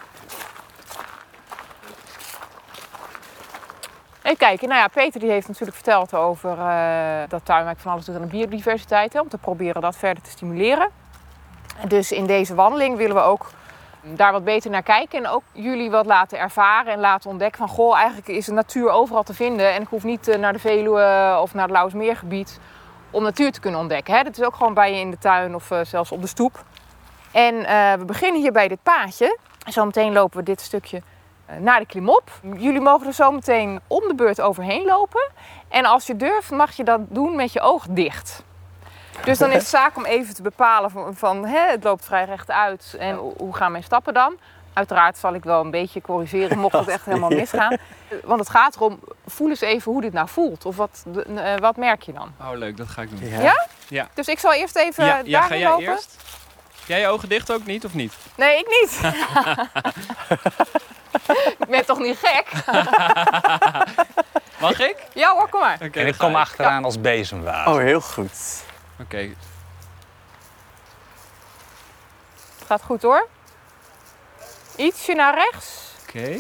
Even 4.22 4.37
kijken, 4.38 4.69
nou 4.69 4.81
ja, 4.81 4.88
Peter 4.88 5.20
die 5.20 5.31
heeft 5.31 5.49
natuurlijk 5.49 5.76
verteld 5.76 6.14
over 6.14 6.58
eh, 6.58 7.28
dat 7.28 7.44
Tuinwijk 7.44 7.78
van 7.78 7.93
alles 7.93 8.05
doet 8.05 8.14
aan 8.14 8.20
de 8.20 8.26
biodiversiteit. 8.26 9.12
Hè, 9.12 9.20
om 9.20 9.28
te 9.28 9.38
proberen 9.38 9.82
dat 9.82 9.96
verder 9.96 10.22
te 10.22 10.31
stimuleren. 10.31 10.88
Dus 11.88 12.12
in 12.12 12.26
deze 12.26 12.55
wandeling 12.55 12.96
willen 12.96 13.16
we 13.16 13.22
ook 13.22 13.50
daar 14.02 14.32
wat 14.32 14.44
beter 14.44 14.70
naar 14.70 14.82
kijken. 14.82 15.19
En 15.19 15.31
ook 15.31 15.43
jullie 15.52 15.90
wat 15.90 16.06
laten 16.06 16.38
ervaren 16.38 16.93
en 16.93 16.99
laten 17.00 17.31
ontdekken 17.31 17.58
van... 17.58 17.69
goh, 17.69 17.96
eigenlijk 17.96 18.28
is 18.28 18.46
de 18.46 18.52
natuur 18.52 18.90
overal 18.90 19.22
te 19.22 19.34
vinden. 19.34 19.72
En 19.72 19.82
ik 19.82 19.88
hoef 19.88 20.05
niet 20.05 20.28
eh, 20.28 20.38
naar 20.38 20.52
de 20.52 20.58
Veluwe 20.58 21.38
of 21.40 21.55
naar 21.55 21.62
het 21.62 21.72
Lauwersmeergebied 21.72 22.58
om 23.14 23.22
natuur 23.22 23.52
te 23.52 23.61
kunnen 23.61 23.81
ontdekken. 23.81 24.14
Hè. 24.14 24.22
Dat 24.22 24.38
is 24.38 24.44
ook 24.44 24.55
gewoon 24.56 24.75
bij 24.75 24.93
je 24.94 25.00
in 25.00 25.11
de 25.11 25.19
tuin 25.19 25.55
of 25.55 25.70
eh, 25.70 25.81
zelfs 25.82 26.12
op 26.12 26.20
de 26.20 26.26
stoep. 26.26 26.64
En 27.32 27.64
eh, 27.64 27.93
we 27.93 28.05
beginnen 28.05 28.40
hier 28.40 28.52
bij 28.52 28.69
dit 28.69 28.82
paadje. 28.82 29.38
Zometeen 29.66 30.12
lopen 30.12 30.38
we 30.38 30.44
dit 30.44 30.61
stukje 30.61 31.02
eh, 31.46 31.56
naar 31.56 31.78
de 31.81 31.87
klimop. 31.87 32.31
Jullie 32.56 32.81
mogen 32.81 33.06
er 33.06 33.12
zo 33.12 33.31
meteen 33.32 33.81
om 33.87 34.08
de 34.08 34.14
beurt 34.14 34.40
overheen 34.40 34.85
lopen. 34.85 35.30
En 35.68 35.85
als 35.85 36.06
je 36.06 36.16
durft, 36.16 36.50
mag 36.50 36.73
je 36.76 36.85
dat 36.85 37.00
doen 37.09 37.37
met 37.37 37.52
je 37.52 37.61
oog 37.61 37.87
dicht. 37.90 38.42
Dus 39.25 39.38
dan 39.38 39.49
is 39.49 39.54
het 39.56 39.66
zaak 39.66 39.97
om 39.97 40.04
even 40.04 40.35
te 40.35 40.42
bepalen 40.42 40.90
van, 40.90 41.14
van 41.14 41.47
hè, 41.47 41.71
het 41.71 41.85
loopt 41.85 42.04
vrij 42.04 42.25
rechtuit 42.25 42.97
en 42.99 43.16
hoe- 43.16 43.35
hoe 43.37 43.54
gaan 43.56 43.71
mijn 43.73 43.85
stappen 43.85 44.14
dan? 44.14 44.37
Uiteraard 44.75 45.19
zal 45.19 45.35
ik 45.35 45.45
wel 45.45 45.61
een 45.61 45.71
beetje 45.71 46.00
corrigeren 46.00 46.59
mocht 46.59 46.75
het 46.75 46.88
echt 46.88 47.04
helemaal 47.04 47.31
misgaan. 47.31 47.76
Want 48.25 48.40
het 48.40 48.49
gaat 48.50 48.75
erom, 48.75 49.00
voel 49.26 49.49
eens 49.49 49.61
even 49.61 49.93
hoe 49.93 50.00
dit 50.00 50.12
nou 50.12 50.28
voelt. 50.28 50.64
Of 50.66 50.76
wat, 50.76 51.04
de- 51.07 51.23
eh, 51.23 51.57
wat 51.59 51.76
merk 51.76 52.02
je 52.02 52.12
dan? 52.12 52.33
Oh, 52.40 52.50
leuk. 52.52 52.76
Dat 52.76 52.88
ga 52.88 53.02
ik 53.02 53.11
doen. 53.21 53.28
Ja. 53.31 53.40
Ja? 53.40 53.66
Ja. 53.88 54.09
Dus 54.14 54.28
ik 54.28 54.38
zal 54.38 54.52
eerst 54.52 54.76
even 54.76 55.04
Ja, 55.04 55.12
daar 55.14 55.26
ja, 55.28 55.43
ga 55.43 55.57
jij 55.57 55.69
lopen. 55.69 55.85
eerst? 55.85 56.16
Jij 56.87 57.00
je 57.00 57.07
ogen 57.09 57.28
dicht 57.28 57.52
ook 57.52 57.64
niet, 57.66 57.85
of 57.85 57.95
niet? 57.95 58.14
Nee, 58.37 58.59
ik 58.59 58.66
niet. 58.81 59.00
ik 61.59 61.66
ben 61.69 61.87
toch 61.87 61.99
niet 61.99 62.19
gek? 62.23 62.47
Mag 64.61 64.81
ik? 64.81 64.97
Ja 65.14 65.33
hoor, 65.33 65.49
kom 65.49 65.61
maar. 65.61 65.81
En 65.81 66.07
ik 66.07 66.19
kom 66.19 66.35
achteraan 66.35 66.85
als 66.85 67.00
bezemwaar. 67.00 67.69
Oh, 67.69 67.76
heel 67.76 68.00
goed. 68.00 68.62
Oké. 69.00 69.19
Het 72.59 72.66
gaat 72.66 72.83
goed 72.83 73.02
hoor. 73.02 73.28
Ietsje 74.76 75.14
naar 75.14 75.35
rechts. 75.35 75.93
Oké. 76.09 76.38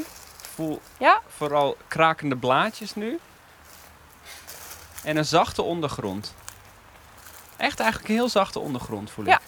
Voel 0.54 0.80
Ja. 0.98 1.20
vooral 1.36 1.76
krakende 1.88 2.36
blaadjes 2.36 2.94
nu. 2.94 3.18
En 5.04 5.16
een 5.16 5.24
zachte 5.24 5.62
ondergrond. 5.62 6.34
Echt 7.56 7.80
eigenlijk 7.80 8.08
een 8.10 8.14
heel 8.16 8.28
zachte 8.28 8.58
ondergrond 8.58 9.10
voel 9.10 9.24
ik. 9.24 9.30
Ja. 9.30 9.40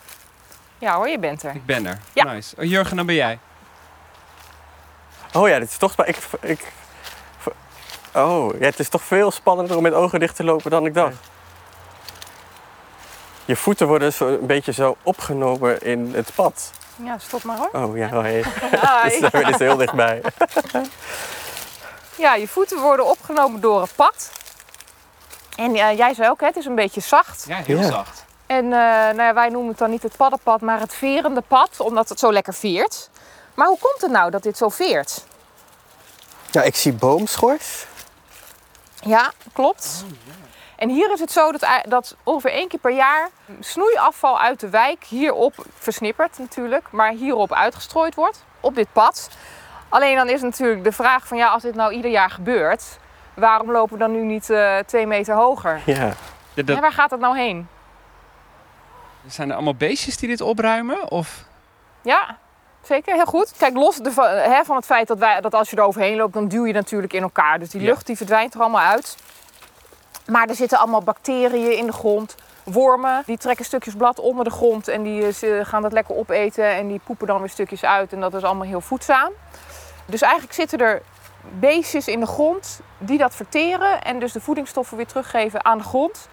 Ja 0.79 0.95
hoor, 0.97 1.09
je 1.09 1.19
bent 1.19 1.43
er. 1.43 1.55
Ik 1.55 1.67
ben 1.67 1.87
er. 1.87 2.01
Ja. 2.13 2.25
Nice. 2.25 2.57
Oh, 2.59 2.65
Jurgen, 2.65 2.97
dan 2.97 3.07
ben 3.07 3.15
jij. 3.15 3.39
Oh 5.33 5.49
ja, 5.49 5.59
dit 5.59 5.71
is 5.71 5.77
toch... 5.77 6.05
Ik, 6.05 6.19
ik, 6.41 6.73
oh, 8.15 8.59
ja, 8.59 8.65
het 8.67 8.79
is 8.79 8.89
toch 8.89 9.03
veel 9.03 9.31
spannender 9.31 9.77
om 9.77 9.83
met 9.83 9.93
ogen 9.93 10.21
dicht 10.21 10.37
te 10.37 10.45
lopen 10.45 10.71
dan 10.71 10.87
ik 10.87 10.95
dacht. 10.95 11.17
Je 13.45 13.57
voeten 13.57 13.87
worden 13.87 14.13
zo 14.13 14.29
een 14.29 14.47
beetje 14.47 14.73
zo 14.73 14.97
opgenomen 15.03 15.83
in 15.83 16.13
het 16.15 16.35
pad. 16.35 16.71
Ja, 16.97 17.19
stop 17.19 17.43
maar 17.43 17.57
hoor. 17.57 17.71
Oh 17.73 17.97
ja, 17.97 18.07
oh, 18.07 18.21
hey. 18.23 18.43
Hi. 18.43 19.09
Dus 19.11 19.21
daar 19.21 19.31
ben 19.31 19.49
je 19.49 19.55
heel 19.59 19.77
dichtbij. 19.77 20.23
Ja, 22.17 22.35
je 22.35 22.49
voeten 22.49 22.81
worden 22.81 23.07
opgenomen 23.07 23.61
door 23.61 23.81
het 23.81 23.95
pad. 23.95 24.31
En 25.57 25.75
jij 25.75 26.15
zei 26.15 26.31
ook, 26.31 26.41
hè, 26.41 26.47
het 26.47 26.57
is 26.57 26.65
een 26.67 26.75
beetje 26.75 27.01
zacht. 27.01 27.45
Ja, 27.49 27.57
heel 27.57 27.79
Ja. 27.79 27.91
zacht. 27.91 28.25
En 28.47 28.65
eh, 28.65 28.71
nou 28.81 29.23
ja, 29.23 29.35
wij 29.35 29.49
noemen 29.49 29.69
het 29.71 29.79
dan 29.79 29.91
niet 29.91 30.03
het 30.03 30.17
paddenpad, 30.17 30.61
maar 30.61 30.81
het 30.81 30.95
verende 30.95 31.41
pad, 31.41 31.81
omdat 31.81 32.09
het 32.09 32.19
zo 32.19 32.33
lekker 32.33 32.55
veert. 32.55 33.11
Maar 33.55 33.67
hoe 33.67 33.79
komt 33.81 34.01
het 34.01 34.11
nou 34.11 34.31
dat 34.31 34.43
dit 34.43 34.57
zo 34.57 34.69
veert? 34.69 35.25
Ja, 36.51 36.63
ik 36.63 36.77
zie 36.77 36.93
boomschors. 36.93 37.87
Ja, 39.01 39.33
klopt. 39.53 40.05
En 40.77 40.89
hier 40.89 41.13
is 41.13 41.21
het 41.21 41.33
zo 41.33 41.53
dat, 41.53 41.67
dat 41.89 42.17
ongeveer 42.23 42.51
één 42.51 42.69
keer 42.69 42.79
per 42.79 42.91
jaar 42.95 43.29
snoeiafval 43.61 44.41
uit 44.41 44.61
de 44.61 44.69
wijk 44.71 45.05
hierop 45.05 45.55
versnipperd 45.79 46.39
natuurlijk, 46.39 46.87
maar 46.91 47.11
hierop 47.11 47.53
uitgestrooid 47.53 48.15
wordt 48.15 48.45
op 48.61 48.75
dit 48.75 48.89
pad. 48.93 49.31
Alleen 49.89 50.17
dan 50.17 50.29
is 50.29 50.43
natuurlijk 50.43 50.85
de 50.85 50.93
vraag 50.93 51.27
van 51.27 51.37
ja, 51.37 51.49
als 51.49 51.63
dit 51.63 51.75
nou 51.75 51.93
ieder 51.93 52.11
jaar 52.11 52.31
gebeurt, 52.31 52.99
waarom 53.35 53.71
lopen 53.73 53.93
we 53.93 53.99
dan 53.99 54.13
nu 54.13 54.23
niet 54.23 54.51
eh, 54.51 54.77
twee 54.87 55.07
meter 55.07 55.35
hoger? 55.35 55.81
Ja. 55.87 56.13
De- 56.55 56.65
de- 56.65 56.75
En 56.75 56.81
waar 56.81 56.93
gaat 56.93 57.11
dat 57.11 57.21
nou 57.21 57.37
heen? 57.39 57.69
zijn 59.27 59.49
er 59.49 59.55
allemaal 59.55 59.75
beestjes 59.75 60.17
die 60.17 60.29
dit 60.29 60.41
opruimen? 60.41 61.11
Of 61.11 61.45
Ja, 62.03 62.39
zeker. 62.83 63.15
Heel 63.15 63.25
goed. 63.25 63.53
Kijk, 63.59 63.75
los 63.75 63.97
de, 63.97 64.13
hè, 64.49 64.65
van 64.65 64.77
het 64.77 64.85
feit 64.85 65.07
dat, 65.09 65.19
wij, 65.19 65.41
dat 65.41 65.55
als 65.55 65.71
je 65.71 65.77
er 65.77 65.83
overheen 65.83 66.17
loopt, 66.17 66.35
dan 66.35 66.49
duw 66.49 66.65
je 66.67 66.73
natuurlijk 66.73 67.13
in 67.13 67.23
elkaar. 67.23 67.59
Dus 67.59 67.71
die 67.71 67.81
Ja. 67.81 67.87
lucht 67.87 68.07
die 68.07 68.17
verdwijnt 68.17 68.55
er 68.55 68.61
allemaal 68.61 68.81
uit. 68.81 69.17
Maar 70.27 70.49
er 70.49 70.55
zitten 70.55 70.79
allemaal 70.79 71.03
bacteriën 71.03 71.77
in 71.77 71.87
de 71.87 71.93
grond. 71.93 72.35
Wormen, 72.65 73.23
die 73.27 73.39
trekken 73.39 73.65
stukjes 73.65 73.95
blad 73.95 74.19
onder 74.21 74.45
de 74.45 74.51
grond 74.51 74.89
en 74.89 75.03
die 75.03 75.27
eh, 75.27 75.33
ze 75.33 75.61
gaan 75.65 75.83
dat 75.83 75.93
lekker 75.93 76.17
opeten 76.17 76.71
en 76.75 76.89
die 76.89 77.01
poepen 77.05 77.27
dan 77.27 77.39
weer 77.39 77.49
stukjes 77.49 77.85
uit. 77.85 78.13
En 78.13 78.21
dat 78.21 78.35
is 78.35 78.43
allemaal 78.43 78.67
heel 78.67 78.81
voedzaam. 78.81 79.33
Dus 80.07 80.23
eigenlijk 80.23 80.53
zitten 80.53 80.79
er 80.79 81.03
beestjes 81.59 82.09
in 82.09 82.21
de 82.21 82.27
grond 82.27 82.81
die 82.99 83.19
dat 83.19 83.35
verteren 83.35 84.03
en 84.03 84.19
dus 84.19 84.33
de 84.33 84.41
voedingsstoffen 84.41 84.97
weer 84.97 85.07
teruggeven 85.07 85.65
aan 85.65 85.79
de 85.79 85.85
grond. 85.85 86.29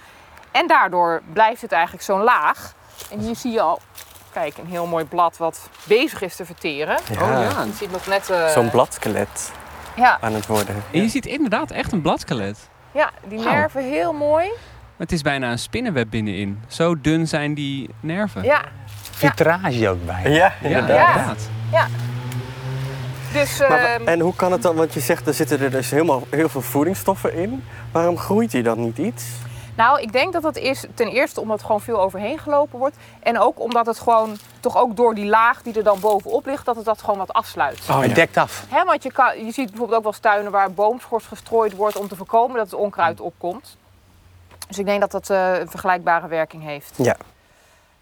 En 0.52 0.68
daardoor 0.68 1.22
blijft 1.34 1.62
het 1.62 1.72
eigenlijk 1.72 2.04
zo'n 2.04 2.22
laag. 2.24 2.74
En 3.12 3.20
hier 3.20 3.36
zie 3.36 3.52
je 3.52 3.62
al, 3.62 3.80
kijk, 4.32 4.58
een 4.58 4.66
heel 4.68 4.86
mooi 4.86 5.06
blad 5.06 5.38
wat 5.38 5.70
bezig 5.84 6.22
is 6.22 6.36
te 6.36 6.46
verteren. 6.46 6.98
Ja. 7.12 7.22
Oh 7.24 7.52
ja. 7.52 7.64
Je 7.64 7.74
ziet 7.74 7.92
nog 7.92 8.08
net... 8.08 8.30
eh, 8.30 8.48
Zo'n 8.48 8.70
bladkelet 8.70 9.52
Ja, 9.96 10.18
aan 10.22 10.34
het 10.34 10.46
worden. 10.48 10.84
En 10.92 11.02
je 11.02 11.08
ziet 11.10 11.26
inderdaad 11.26 11.72
echt 11.72 11.92
een 11.92 12.02
bladkelet. 12.02 12.58
Ja, 12.94 13.12
die 13.28 13.40
nerven 13.40 13.84
heel 13.84 14.14
mooi. 14.14 14.48
Het 14.98 15.12
is 15.12 15.22
bijna 15.22 15.52
een 15.52 15.60
spinnenweb 15.60 16.10
binnenin. 16.10 16.60
Zo 16.68 17.02
dun 17.02 17.28
zijn 17.28 17.54
die 17.54 17.90
nerven. 18.00 18.44
Ja, 18.44 18.62
Vitrage 19.12 19.90
ook 19.90 20.06
bij. 20.06 20.32
Ja, 20.32 20.54
Ja, 20.62 20.68
inderdaad. 20.68 21.50
Ja. 21.72 21.88
dus... 23.34 23.60
Maar 23.60 23.80
ehm, 23.80 24.08
en 24.08 24.20
hoe 24.20 24.36
kan 24.36 24.52
het 24.52 24.62
dan, 24.62 24.76
want 24.76 24.94
je 24.94 25.00
zegt 25.00 25.28
er 25.28 25.34
zitten 25.34 25.60
er 25.60 25.72
dus 25.72 25.90
helemaal 25.90 26.28
heel 26.30 26.50
veel 26.50 26.62
voedingsstoffen 26.62 27.34
in. 27.36 27.64
Waarom 27.92 28.18
groeit 28.18 28.52
die 28.52 28.64
dan 28.64 28.82
niet 28.82 28.98
iets? 28.98 29.24
Nou, 29.76 30.02
ik 30.02 30.12
denk 30.12 30.34
dat 30.34 30.42
dat 30.42 30.58
is 30.58 30.86
ten 30.96 31.08
eerste 31.08 31.42
omdat 31.42 31.60
er 31.60 31.66
gewoon 31.66 31.82
veel 31.82 32.02
overheen 32.02 32.40
gelopen 32.40 32.80
wordt. 32.80 32.96
En 33.20 33.40
ook 33.40 33.60
omdat 33.60 33.86
het 33.86 34.00
gewoon, 34.00 34.38
toch 34.60 34.78
ook 34.78 34.96
door 34.96 35.16
die 35.16 35.26
laag 35.26 35.62
die 35.62 35.74
er 35.74 35.84
dan 35.84 36.00
bovenop 36.00 36.46
ligt, 36.46 36.66
dat 36.66 36.76
het 36.76 36.86
dat 36.86 37.02
gewoon 37.02 37.18
wat 37.18 37.34
afsluit. 37.34 37.80
Oh, 37.90 38.02
Het 38.02 38.16
dekt 38.16 38.38
af. 38.38 38.66
Hè, 38.70 38.84
want 38.84 39.04
je, 39.04 39.12
kan, 39.12 39.46
je 39.46 39.52
ziet 39.52 39.70
bijvoorbeeld 39.70 39.98
ook 39.98 40.04
wel 40.04 40.12
eens 40.12 40.22
tuinen 40.22 40.52
waar 40.52 40.72
boomschors 40.72 41.26
gestrooid 41.26 41.76
wordt 41.76 41.96
om 41.96 42.08
te 42.08 42.16
voorkomen 42.16 42.58
dat 42.58 42.66
het 42.66 42.80
onkruid 42.80 43.20
opkomt. 43.20 43.78
Dus 44.68 44.78
ik 44.78 44.86
denk 44.86 45.00
dat 45.00 45.12
dat 45.12 45.30
eh, 45.30 45.60
een 45.60 45.70
vergelijkbare 45.70 46.28
werking 46.28 46.64
heeft. 46.64 46.94
Ja. 46.98 47.16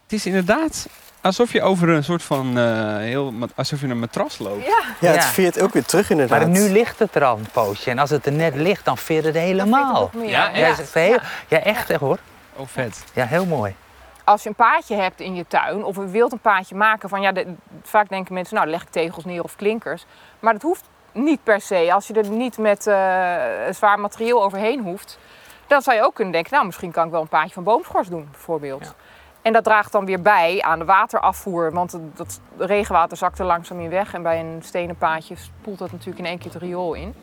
Het 0.03 0.19
is 0.19 0.25
inderdaad 0.25 0.87
alsof 1.21 1.51
je 1.51 1.61
over 1.61 1.89
een 1.89 2.03
soort 2.03 2.23
van 2.23 2.57
eh, 2.57 2.97
heel, 2.97 3.33
alsof 3.55 3.81
je 3.81 3.87
een 3.87 3.99
matras 3.99 4.37
loopt. 4.37 4.65
Ja, 4.65 4.79
Ja, 4.99 5.07
het 5.11 5.15
Ja. 5.23 5.27
veert 5.29 5.61
ook 5.61 5.73
weer 5.73 5.85
terug 5.85 6.09
inderdaad. 6.09 6.39
Maar 6.39 6.47
nu 6.49 6.69
ligt 6.69 6.99
het 6.99 7.15
er 7.15 7.23
al 7.23 7.37
een 7.37 7.47
poosje. 7.51 7.89
En 7.89 7.99
als 7.99 8.09
het 8.09 8.25
er 8.25 8.31
net 8.31 8.55
ligt, 8.55 8.85
dan 8.85 8.97
veert 8.97 9.25
het 9.25 9.35
helemaal. 9.35 9.93
nog 9.93 10.13
meer. 10.13 10.29
Ja, 10.29 10.49
Ja, 10.53 10.75
heel, 10.93 11.17
ja, 11.47 11.59
echt 11.59 11.87
hè, 11.87 11.95
hoor. 11.97 12.17
Oh, 12.55 12.67
vet. 12.67 13.03
Ja, 13.13 13.25
heel 13.25 13.45
mooi. 13.45 13.75
Als 14.23 14.43
je 14.43 14.49
een 14.49 14.55
paadje 14.55 14.95
hebt 14.95 15.19
in 15.19 15.35
je 15.35 15.45
tuin 15.47 15.83
of 15.83 15.95
je 15.95 16.07
wilt 16.07 16.31
een 16.31 16.39
paadje 16.39 16.75
maken 16.75 17.09
van 17.09 17.21
ja, 17.21 17.31
de- 17.31 17.53
vaak 17.83 18.09
denken 18.09 18.33
mensen 18.33 18.55
nou 18.55 18.67
leg 18.67 18.81
ik 18.81 18.89
tegels 18.89 19.25
neer 19.25 19.43
of 19.43 19.55
klinkers. 19.55 20.05
Maar 20.39 20.53
dat 20.53 20.61
hoeft 20.61 20.83
niet 21.11 21.43
per 21.43 21.61
se. 21.61 21.93
Als 21.93 22.07
je 22.07 22.13
er 22.13 22.29
niet 22.29 22.57
met 22.57 22.87
eh, 22.87 22.95
zwaar 23.71 23.99
materieel 23.99 24.43
overheen 24.43 24.81
hoeft, 24.81 25.17
dan 25.67 25.81
zou 25.81 25.97
je 25.97 26.03
ook 26.03 26.13
kunnen 26.15 26.33
denken 26.33 26.51
nou 26.53 26.65
misschien 26.65 26.91
kan 26.91 27.05
ik 27.05 27.11
wel 27.11 27.21
een 27.21 27.27
paadje 27.27 27.53
van 27.53 27.63
boomschors 27.63 28.07
doen 28.07 28.27
bijvoorbeeld. 28.31 28.93
En 29.41 29.53
dat 29.53 29.63
draagt 29.63 29.91
dan 29.91 30.05
weer 30.05 30.21
bij 30.21 30.61
aan 30.61 30.79
de 30.79 30.85
waterafvoer, 30.85 31.71
want 31.71 31.91
het- 31.91 32.01
dat 32.15 32.39
regenwater 32.57 33.17
zakt 33.17 33.39
er 33.39 33.45
langzaam 33.45 33.79
in 33.79 33.89
weg 33.89 34.13
en 34.13 34.21
bij 34.23 34.39
een 34.39 34.61
stenen 34.63 34.95
paadje 34.95 35.35
spoelt 35.35 35.77
dat 35.79 35.91
natuurlijk 35.91 36.19
in 36.19 36.25
één 36.25 36.37
keer 36.37 36.51
het 36.53 36.61
riool 36.61 36.93
in. 36.93 37.13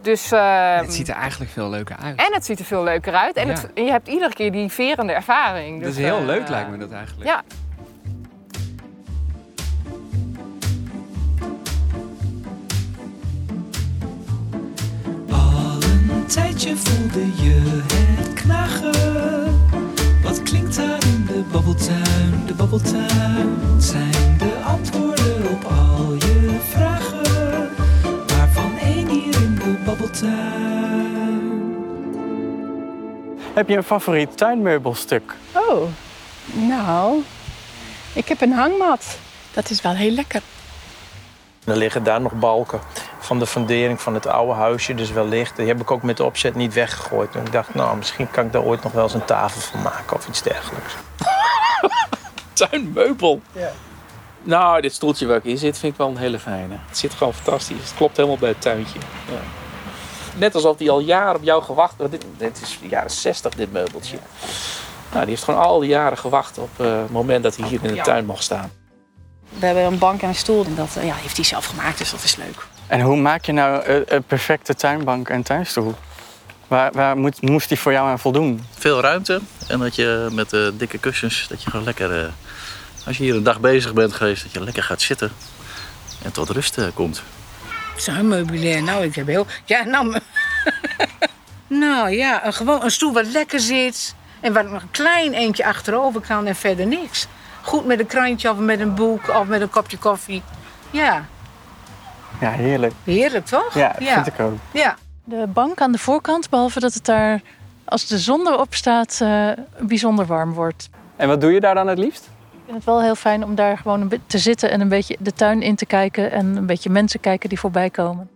Dus, 0.00 0.32
ehm, 0.32 0.78
het 0.78 0.92
ziet 0.92 1.08
er 1.08 1.14
eigenlijk 1.14 1.50
veel 1.50 1.68
leuker 1.70 1.96
uit. 1.96 2.18
en 2.18 2.32
het 2.32 2.44
ziet 2.44 2.58
er 2.58 2.64
veel 2.64 2.82
leuker 2.82 3.14
uit. 3.14 3.36
En, 3.36 3.46
Ja. 3.46 3.52
het, 3.52 3.72
en 3.72 3.84
je 3.84 3.90
hebt 3.90 4.08
iedere 4.08 4.34
keer 4.34 4.52
die 4.52 4.70
verende 4.70 5.12
ervaring. 5.12 5.80
dat 5.80 5.88
is 5.88 5.94
Dus, 5.96 6.04
heel 6.04 6.18
eh, 6.18 6.24
leuk 6.24 6.48
lijkt 6.48 6.70
me 6.70 6.76
dat 6.76 6.90
eigenlijk. 6.92 7.30
Ja. 7.30 7.42
Al 15.30 15.78
een 15.82 16.26
tijdje 16.26 16.76
voelde 16.76 17.26
je 17.42 17.80
het 17.94 18.32
knagen. 18.34 19.58
Wat 20.30 20.42
klinkt 20.42 20.76
daar 20.76 21.04
in 21.04 21.24
de 21.26 21.44
babbeltuin? 21.52 22.46
De 22.46 22.54
babbeltuin 22.54 23.58
zijn 23.78 24.38
de 24.38 24.62
antwoorden 24.64 25.50
op 25.50 25.64
al 25.64 26.14
je 26.14 26.58
vragen. 26.68 27.68
Waarvan 28.26 28.78
één 28.78 29.08
hier 29.08 29.42
in 29.42 29.54
de 29.54 29.76
babbeltuin. 29.84 31.74
Heb 33.54 33.68
je 33.68 33.76
een 33.76 33.82
favoriet 33.82 34.36
tuinmeubelstuk? 34.36 35.34
Oh, 35.52 35.82
nou, 36.52 37.22
ik 38.12 38.28
heb 38.28 38.40
een 38.40 38.52
hangmat. 38.52 39.18
Dat 39.52 39.70
is 39.70 39.80
wel 39.80 39.94
heel 39.94 40.12
lekker. 40.12 40.42
Er 41.64 41.76
liggen 41.76 42.02
daar 42.02 42.20
nog 42.20 42.32
balken 42.32 42.80
van 43.30 43.38
de 43.38 43.46
fundering 43.46 44.00
van 44.00 44.14
het 44.14 44.26
oude 44.26 44.52
huisje. 44.52 44.94
Dus 44.94 45.10
wellicht, 45.10 45.56
die 45.56 45.66
heb 45.66 45.80
ik 45.80 45.90
ook 45.90 46.02
met 46.02 46.16
de 46.16 46.24
opzet 46.24 46.54
niet 46.54 46.74
weggegooid. 46.74 47.34
En 47.34 47.46
ik 47.46 47.52
dacht, 47.52 47.74
nou, 47.74 47.96
misschien 47.96 48.30
kan 48.30 48.46
ik 48.46 48.52
daar 48.52 48.62
ooit 48.62 48.82
nog 48.82 48.92
wel 48.92 49.02
eens 49.02 49.14
een 49.14 49.24
tafel 49.24 49.60
van 49.60 49.82
maken 49.82 50.16
of 50.16 50.28
iets 50.28 50.42
dergelijks. 50.42 50.94
tuinmeubel. 52.68 53.40
Nou, 54.42 54.80
dit 54.80 54.92
stoeltje 54.92 55.26
waar 55.26 55.36
ik 55.36 55.44
in 55.44 55.58
zit 55.58 55.78
vind 55.78 55.92
ik 55.92 55.98
wel 55.98 56.08
een 56.08 56.16
hele 56.16 56.38
fijne. 56.38 56.76
Het 56.86 56.98
zit 56.98 57.14
gewoon 57.14 57.34
fantastisch. 57.34 57.82
Het 57.82 57.94
klopt 57.96 58.16
helemaal 58.16 58.38
bij 58.38 58.48
het 58.48 58.60
tuintje. 58.60 58.98
Ja. 59.26 59.40
Net 60.36 60.54
alsof 60.54 60.76
die 60.76 60.90
al 60.90 61.00
jaren 61.00 61.36
op 61.36 61.42
jou 61.42 61.62
gewacht. 61.62 61.94
Dit, 62.10 62.24
dit 62.36 62.60
is 62.62 62.78
de 62.82 62.88
jaren 62.88 63.10
60 63.10 63.54
dit 63.54 63.72
meubeltje. 63.72 64.18
Nou, 65.10 65.20
die 65.20 65.30
heeft 65.30 65.44
gewoon 65.44 65.60
al 65.60 65.78
die 65.78 65.88
jaren 65.88 66.18
gewacht 66.18 66.58
op 66.58 66.70
eh, 66.76 67.00
het 67.00 67.10
moment 67.10 67.42
dat 67.42 67.56
hij 67.56 67.68
hier 67.68 67.80
in 67.82 67.94
de 67.94 68.00
tuin 68.00 68.26
mag 68.26 68.42
staan. 68.42 68.70
We 69.58 69.66
hebben 69.66 69.84
een 69.84 69.98
bank 69.98 70.22
en 70.22 70.28
een 70.28 70.34
stoel 70.34 70.64
en 70.64 70.74
dat 70.74 70.96
eh, 70.96 71.06
ja, 71.06 71.14
heeft 71.14 71.36
hij 71.36 71.44
zelf 71.44 71.66
gemaakt, 71.66 71.98
dus 71.98 72.10
dat 72.10 72.22
is 72.22 72.36
leuk. 72.36 72.66
En 72.86 73.00
hoe 73.00 73.16
maak 73.16 73.44
je 73.44 73.52
nou 73.52 73.84
een, 74.06 74.22
perfecte 74.22 74.74
tuinbank 74.74 75.28
en 75.28 75.42
tuinstoel? 75.42 75.94
Waar, 76.68 76.92
waar 76.92 77.16
moet, 77.16 77.42
moest 77.42 77.68
die 77.68 77.78
voor 77.78 77.92
jou 77.92 78.08
aan 78.08 78.18
voldoen? 78.18 78.64
Veel 78.78 79.00
ruimte 79.00 79.40
en 79.68 79.78
dat 79.78 79.94
je 79.94 80.28
met 80.32 80.50
de 80.50 80.72
dikke 80.76 80.98
kussens, 80.98 81.46
dat 81.48 81.62
je 81.62 81.70
gewoon 81.70 81.84
lekker, 81.84 82.24
eh, 82.24 82.30
als 83.06 83.16
je 83.16 83.22
hier 83.22 83.34
een 83.34 83.42
dag 83.42 83.60
bezig 83.60 83.92
bent 83.92 84.12
geweest, 84.12 84.42
dat 84.42 84.52
je 84.52 84.64
lekker 84.64 84.82
gaat 84.82 85.02
zitten 85.02 85.32
en 86.22 86.32
tot 86.32 86.48
rust 86.48 86.78
eh, 86.78 86.84
komt. 86.94 87.22
Zo'n 87.96 88.28
meubilair, 88.28 88.82
nou, 88.82 89.04
ik 89.04 89.14
heb 89.14 89.26
heel... 89.26 89.46
Ja, 89.64 89.84
nou... 89.84 90.18
nou 91.66 92.10
ja, 92.10 92.46
een, 92.46 92.52
gewoon 92.52 92.84
een 92.84 92.90
stoel 92.90 93.12
wat 93.12 93.26
lekker 93.26 93.60
zit. 93.60 94.14
En 94.40 94.52
waar 94.52 94.64
nog 94.64 94.82
een 94.82 94.90
klein 94.90 95.32
eentje 95.34 95.64
achterover 95.64 96.20
kan 96.20 96.46
en 96.46 96.56
verder 96.56 96.86
niks. 96.86 97.26
Goed 97.62 97.84
met 97.86 98.00
een 98.00 98.06
krantje 98.06 98.50
of 98.50 98.58
met 98.58 98.80
een 98.80 98.94
boek 98.94 99.28
of 99.28 99.46
met 99.46 99.60
een 99.60 99.70
kopje 99.70 99.98
koffie. 99.98 100.42
Ja, 100.90 101.24
Ja, 102.40 102.50
heerlijk. 102.50 102.92
heerlijk 103.04 103.46
toch? 103.46 103.74
Ja, 103.74 103.92
dat 103.98 104.08
vind 104.08 104.26
ik 104.26 104.40
ook. 104.40 104.52
Ja. 104.72 104.96
De 105.24 105.46
bank 105.48 105.80
aan 105.80 105.92
de 105.92 105.98
voorkant, 105.98 106.50
behalve 106.50 106.80
dat 106.80 106.94
het 106.94 107.04
daar, 107.04 107.40
als 107.84 108.06
de 108.06 108.18
zon 108.18 108.46
erop 108.46 108.74
staat, 108.74 109.18
eh, 109.22 109.48
bijzonder 109.80 110.26
warm 110.26 110.52
wordt. 110.52 110.88
En 111.16 111.28
wat 111.28 111.40
doe 111.40 111.52
je 111.52 111.60
daar 111.60 111.74
dan 111.74 111.86
het 111.88 111.98
liefst? 111.98 112.28
Ik 112.52 112.58
vind 112.64 112.76
het 112.76 112.84
wel 112.84 113.02
heel 113.02 113.14
fijn 113.14 113.44
om 113.44 113.54
daar 113.54 113.78
gewoon 113.78 114.12
te 114.26 114.38
zitten 114.38 114.70
en 114.70 114.80
een 114.80 114.88
beetje 114.88 115.16
de 115.18 115.32
tuin 115.32 115.62
in 115.62 115.76
te 115.76 115.86
kijken 115.86 116.30
en 116.32 116.56
een 116.56 116.66
beetje 116.66 116.90
mensen 116.90 117.20
kijken 117.20 117.48
die 117.48 117.58
voorbij 117.60 117.90
komen. 117.90 118.28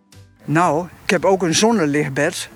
Nou, 0.45 0.87
ik 1.05 1.11
heb 1.11 1.25
ook 1.25 1.43
een 1.43 1.55
zonnelichtbed. 1.55 2.49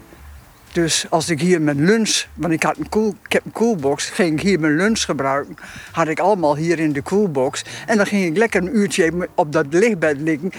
Dus 0.82 1.06
als 1.11 1.28
ik 1.30 1.40
hier 1.40 1.62
mijn 1.62 1.85
lunch, 1.85 2.25
want 2.35 2.52
ik, 2.52 2.62
had 2.62 2.78
een 2.78 2.88
koel, 2.88 3.14
ik 3.25 3.32
heb 3.32 3.44
een 3.44 3.52
koelbox, 3.52 4.11
ging 4.11 4.32
ik 4.32 4.40
hier 4.40 4.61
mijn 4.61 4.76
lunch 4.76 5.00
gebruiken. 5.00 5.56
Had 5.92 6.08
ik 6.08 6.18
allemaal 6.18 6.56
hier 6.56 6.78
in 6.78 6.92
de 6.92 7.02
koelbox. 7.02 7.64
En 7.87 7.97
dan 7.97 8.06
ging 8.06 8.25
ik 8.25 8.37
lekker 8.37 8.62
een 8.62 8.76
uurtje 8.76 9.28
op 9.35 9.52
dat 9.52 9.66
lichtbed 9.70 10.20
liggen 10.20 10.50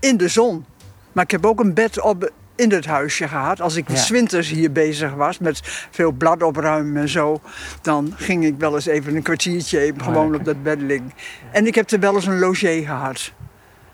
in 0.00 0.16
de 0.16 0.28
zon. 0.28 0.64
Maar 1.12 1.24
ik 1.24 1.30
heb 1.30 1.46
ook 1.46 1.60
een 1.60 1.74
bed 1.74 2.00
op, 2.00 2.32
in 2.56 2.70
het 2.72 2.86
huisje 2.86 3.28
gehad. 3.28 3.60
Als 3.60 3.76
ik 3.76 3.88
Ja. 3.88 3.96
s 3.96 4.10
winters 4.10 4.48
hier 4.50 4.72
bezig 4.72 5.14
was 5.14 5.38
met 5.38 5.60
veel 5.90 6.12
blad 6.12 6.42
opruimen 6.42 7.02
en 7.02 7.08
zo, 7.08 7.40
dan 7.82 8.12
ging 8.16 8.44
ik 8.44 8.54
wel 8.58 8.74
eens 8.74 8.86
even 8.86 9.16
een 9.16 9.22
kwartiertje 9.22 9.78
even 9.80 10.02
gewoon 10.02 10.34
op 10.34 10.44
dat 10.44 10.62
bed 10.62 10.80
liggen. 10.80 11.12
En 11.52 11.66
ik 11.66 11.74
heb 11.74 11.90
er 11.90 12.00
wel 12.00 12.14
eens 12.14 12.26
een 12.26 12.38
logé 12.38 12.82
gehad. 12.84 13.32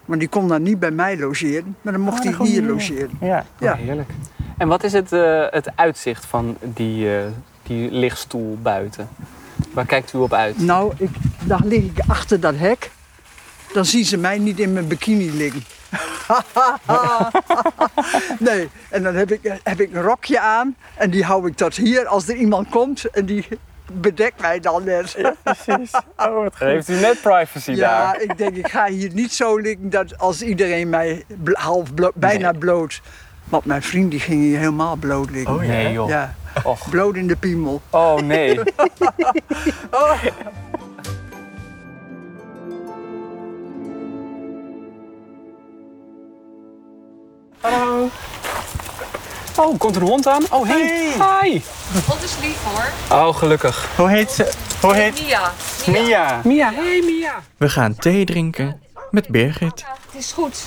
Maar 0.05 0.19
die 0.19 0.29
kon 0.29 0.49
dan 0.49 0.63
niet 0.63 0.79
bij 0.79 0.91
mij 0.91 1.19
logeren, 1.19 1.77
maar 1.83 1.93
dan 1.93 2.03
mocht 2.03 2.25
hij 2.25 2.47
hier 2.47 2.63
logeren. 2.63 3.11
Ja, 3.21 3.45
Ja. 3.59 3.75
heerlijk. 3.75 4.11
En 4.59 4.69
wat 4.69 4.85
is 4.85 4.93
het, 4.93 5.13
eh, 5.13 5.45
het 5.51 5.69
uitzicht 5.75 6.27
van 6.27 6.57
die, 6.61 7.17
eh, 7.17 7.23
die 7.63 7.91
lichtstoel 7.91 8.59
buiten? 8.63 9.09
Waar 9.73 9.87
kijkt 9.87 10.13
u 10.13 10.19
op 10.19 10.33
uit? 10.33 10.59
Nou, 10.59 10.93
ik, 10.97 11.11
dan 11.45 11.61
lig 11.65 11.83
ik 11.83 11.99
achter 12.07 12.41
dat 12.41 12.55
hek. 12.57 12.91
Dan 13.73 13.85
zien 13.85 14.05
ze 14.05 14.17
mij 14.17 14.39
niet 14.39 14.59
in 14.59 14.73
mijn 14.73 14.89
bikini 14.89 15.37
liggen. 15.37 15.63
nee, 18.39 18.69
en 18.89 19.03
dan 19.03 19.15
heb 19.15 19.33
ik, 19.33 19.59
heb 19.63 19.81
ik 19.81 19.95
een 19.95 20.03
rokje 20.03 20.41
aan 20.41 20.77
en 20.95 21.11
die 21.11 21.25
hou 21.25 21.49
ik 21.49 21.57
tot 21.57 21.77
hier 21.77 22.07
als 22.07 22.29
er 22.29 22.37
iemand 22.37 22.69
komt 22.69 23.05
en 23.11 23.27
die 23.27 23.47
bedekt 23.93 24.41
mij 24.41 24.61
dan 24.61 24.85
net. 24.85 25.15
Ja, 25.19 25.35
precies. 25.43 25.91
Oh, 26.17 26.35
wat 26.43 26.55
Heeft 26.59 26.89
u 26.89 27.01
net 27.01 27.21
privacy 27.21 27.71
ja, 27.73 28.13
daar? 28.13 28.21
ik 28.21 28.39
denk 28.39 28.57
ik 28.57 28.69
ga 28.69 28.87
hier 28.87 29.11
niet 29.13 29.33
zo 29.33 29.57
liggen 29.57 29.91
dat 29.91 30.19
als 30.19 30.43
iedereen 30.43 30.89
mij 30.89 31.25
half 31.53 31.95
blo- 31.95 32.13
bijna 32.15 32.53
bloot. 32.53 33.01
Want 33.45 33.65
mijn 33.65 33.83
vriend 33.83 34.11
die 34.11 34.21
ging 34.21 34.43
hier 34.43 34.59
helemaal 34.59 34.97
bloot 34.97 35.31
liggen. 35.31 35.55
Oh, 35.55 35.61
nee, 35.61 35.93
joh. 35.93 36.09
Ja, 36.09 36.35
bloot 36.91 37.15
in 37.15 37.27
de 37.27 37.37
piemel. 37.37 37.83
Oh 37.91 38.19
nee. 38.19 38.61
Oh. 39.91 40.23
Hallo. 47.61 48.11
Oh, 49.57 49.79
komt 49.79 49.97
er 49.97 50.03
een 50.03 50.09
hond 50.09 50.27
aan? 50.27 50.43
Oh, 50.51 50.69
hey. 50.69 51.13
Hi. 51.13 51.61
Wat 52.07 52.23
is 52.23 52.37
lief 52.41 52.65
hoor. 52.65 53.19
Oh, 53.19 53.37
gelukkig. 53.37 53.89
Hoe 53.97 54.09
heet 54.09 54.31
ze? 54.31 54.53
Hoe 54.81 54.95
heet 54.95 55.23
Mia. 55.23 55.53
Mia. 55.87 56.41
Mia, 56.45 56.73
hey 56.73 57.03
Mia. 57.05 57.43
We 57.57 57.69
gaan 57.69 57.95
thee 57.95 58.25
drinken 58.25 58.81
met 59.11 59.29
Birgit. 59.29 59.85
Het 60.11 60.21
is 60.23 60.33
goed. 60.33 60.65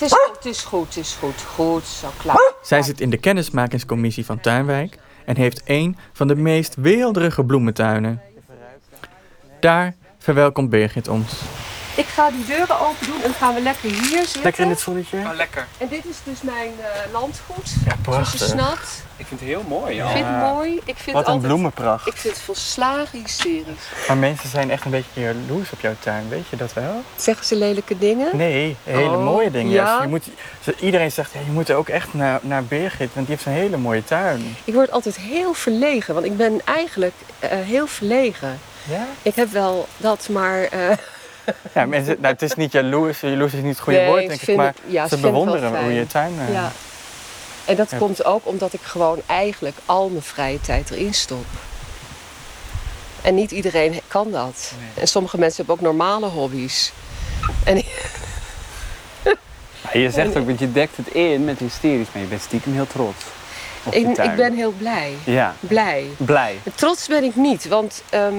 Het 0.00 0.10
is 0.10 0.18
goed, 0.18 0.36
het 0.36 0.46
is 0.46 0.62
goed, 0.62 0.86
het 0.86 0.96
is 0.96 1.14
goed. 1.14 1.42
Goed, 1.42 1.84
zo 1.84 2.08
klaar. 2.18 2.52
Zij 2.62 2.82
zit 2.82 3.00
in 3.00 3.10
de 3.10 3.16
kennismakingscommissie 3.16 4.24
van 4.24 4.40
Tuinwijk 4.40 4.98
en 5.24 5.36
heeft 5.36 5.62
een 5.64 5.96
van 6.12 6.28
de 6.28 6.34
meest 6.34 6.74
weelderige 6.74 7.44
bloementuinen. 7.44 8.22
Daar 9.60 9.94
verwelkomt 10.18 10.70
Birgit 10.70 11.08
ons. 11.08 11.32
Ik 12.00 12.06
ga 12.06 12.30
die 12.30 12.44
deuren 12.44 12.80
open 12.80 13.06
doen 13.06 13.16
en 13.16 13.22
dan 13.22 13.34
gaan 13.34 13.54
we 13.54 13.60
lekker 13.60 13.90
hier 13.90 14.18
zitten. 14.18 14.42
Lekker 14.42 14.64
in 14.64 14.70
het 14.70 14.80
zonnetje. 14.80 15.16
Oh, 15.18 15.34
lekker. 15.36 15.66
En 15.78 15.88
dit 15.88 16.04
is 16.04 16.16
dus 16.24 16.42
mijn 16.42 16.72
eh, 16.80 17.12
landgoed. 17.12 17.70
Ja, 17.84 17.96
Zoals 18.04 18.30
je 18.32 18.38
prachtig. 18.38 18.40
snapt. 18.46 19.02
Ik 19.16 19.26
vind 19.26 19.40
het 19.40 19.48
heel 19.48 19.64
mooi. 19.68 19.98
Ik 20.00 20.06
vind 20.08 20.26
het 20.26 20.36
mooi. 20.40 20.80
Ik 20.84 20.96
vind 20.96 21.16
Wat 21.16 21.26
een 21.26 21.32
altijd, 21.32 21.52
bloemenpracht. 21.52 22.06
Ik 22.06 22.16
vind 22.16 22.34
het 22.34 22.42
volslagen 22.42 23.18
hysterisch. 23.22 23.84
Maar 24.08 24.16
mensen 24.16 24.48
zijn 24.48 24.70
echt 24.70 24.84
een 24.84 24.90
beetje 24.90 25.20
jaloers 25.20 25.70
op 25.72 25.80
jouw 25.80 25.94
tuin, 26.00 26.28
weet 26.28 26.48
je 26.48 26.56
dat 26.56 26.72
wel? 26.72 27.02
Zeggen 27.16 27.46
ze 27.46 27.56
lelijke 27.56 27.98
dingen? 27.98 28.36
Nee, 28.36 28.76
hele 28.84 29.16
Oh, 29.16 29.24
mooie 29.24 29.50
dingen. 29.50 29.72
ja? 29.72 30.02
Je 30.02 30.08
moet, 30.08 30.24
iedereen 30.80 31.12
zegt, 31.12 31.32
ja, 31.32 31.40
je 31.46 31.50
moet 31.52 31.68
er 31.68 31.76
ook 31.76 31.88
echt 31.88 32.14
naar, 32.14 32.38
naar 32.42 32.64
Birgit, 32.64 33.10
want 33.14 33.26
die 33.26 33.34
heeft 33.36 33.46
een 33.46 33.52
hele 33.62 33.76
mooie 33.76 34.04
tuin. 34.04 34.56
Ik 34.64 34.74
word 34.74 34.90
altijd 34.90 35.16
heel 35.16 35.54
verlegen, 35.54 36.14
want 36.14 36.26
ik 36.26 36.36
ben 36.36 36.60
eigenlijk 36.64 37.14
eh, 37.38 37.50
heel 37.52 37.86
verlegen. 37.86 38.58
Ja? 38.88 39.06
Ik 39.22 39.34
heb 39.34 39.50
wel 39.52 39.88
dat, 39.96 40.28
maar... 40.28 40.62
eh, 40.62 40.90
Ja, 41.74 41.84
mensen, 41.86 42.16
nou, 42.20 42.32
het 42.32 42.42
is 42.42 42.54
niet 42.54 42.72
jaloers, 42.72 43.20
jaloers 43.20 43.52
is 43.52 43.60
niet 43.62 43.70
het 43.74 43.80
goede 43.80 43.98
Nee, 43.98 44.08
woord, 44.08 44.28
denk 44.28 44.40
ik, 44.42 44.56
maar 44.56 44.66
het- 44.66 44.76
ja, 44.86 45.08
ze 45.08 45.16
bewonderen 45.16 45.82
hoe 45.82 45.92
je 45.92 46.06
tuin... 46.06 46.32
eh, 46.48 46.52
ja. 46.54 46.72
En 47.64 47.76
dat 47.76 47.92
komt 47.98 48.24
ook 48.24 48.46
omdat 48.46 48.72
ik 48.72 48.80
gewoon 48.82 49.20
eigenlijk 49.26 49.76
al 49.86 50.08
mijn 50.08 50.22
vrije 50.22 50.60
tijd 50.60 50.90
erin 50.90 51.14
stop. 51.14 51.44
En 53.22 53.34
niet 53.34 53.50
iedereen 53.50 54.00
kan 54.08 54.30
dat. 54.30 54.72
En 54.94 55.08
sommige 55.08 55.38
mensen 55.38 55.56
hebben 55.56 55.74
ook 55.74 55.80
normale 55.92 56.26
hobby's. 56.26 56.92
En 57.64 57.74
Maar 59.84 59.98
je 59.98 60.10
zegt 60.10 60.36
ook, 60.36 60.46
want 60.46 60.58
je 60.58 60.72
dekt 60.72 60.96
het 60.96 61.08
in 61.08 61.44
met 61.44 61.58
hysterisch, 61.58 62.06
maar 62.12 62.22
je 62.22 62.28
bent 62.28 62.42
stiekem 62.42 62.72
heel 62.72 62.86
trots. 62.86 63.24
ik, 63.90 64.06
ik 64.18 64.34
ben 64.36 64.54
heel 64.54 64.70
blij. 64.78 65.12
Ja. 65.24 65.54
Blij. 65.60 66.06
Blij. 66.16 66.58
Trots 66.74 67.06
ben 67.08 67.24
ik 67.24 67.36
niet, 67.36 67.68
want 67.68 68.02
ehm, 68.10 68.34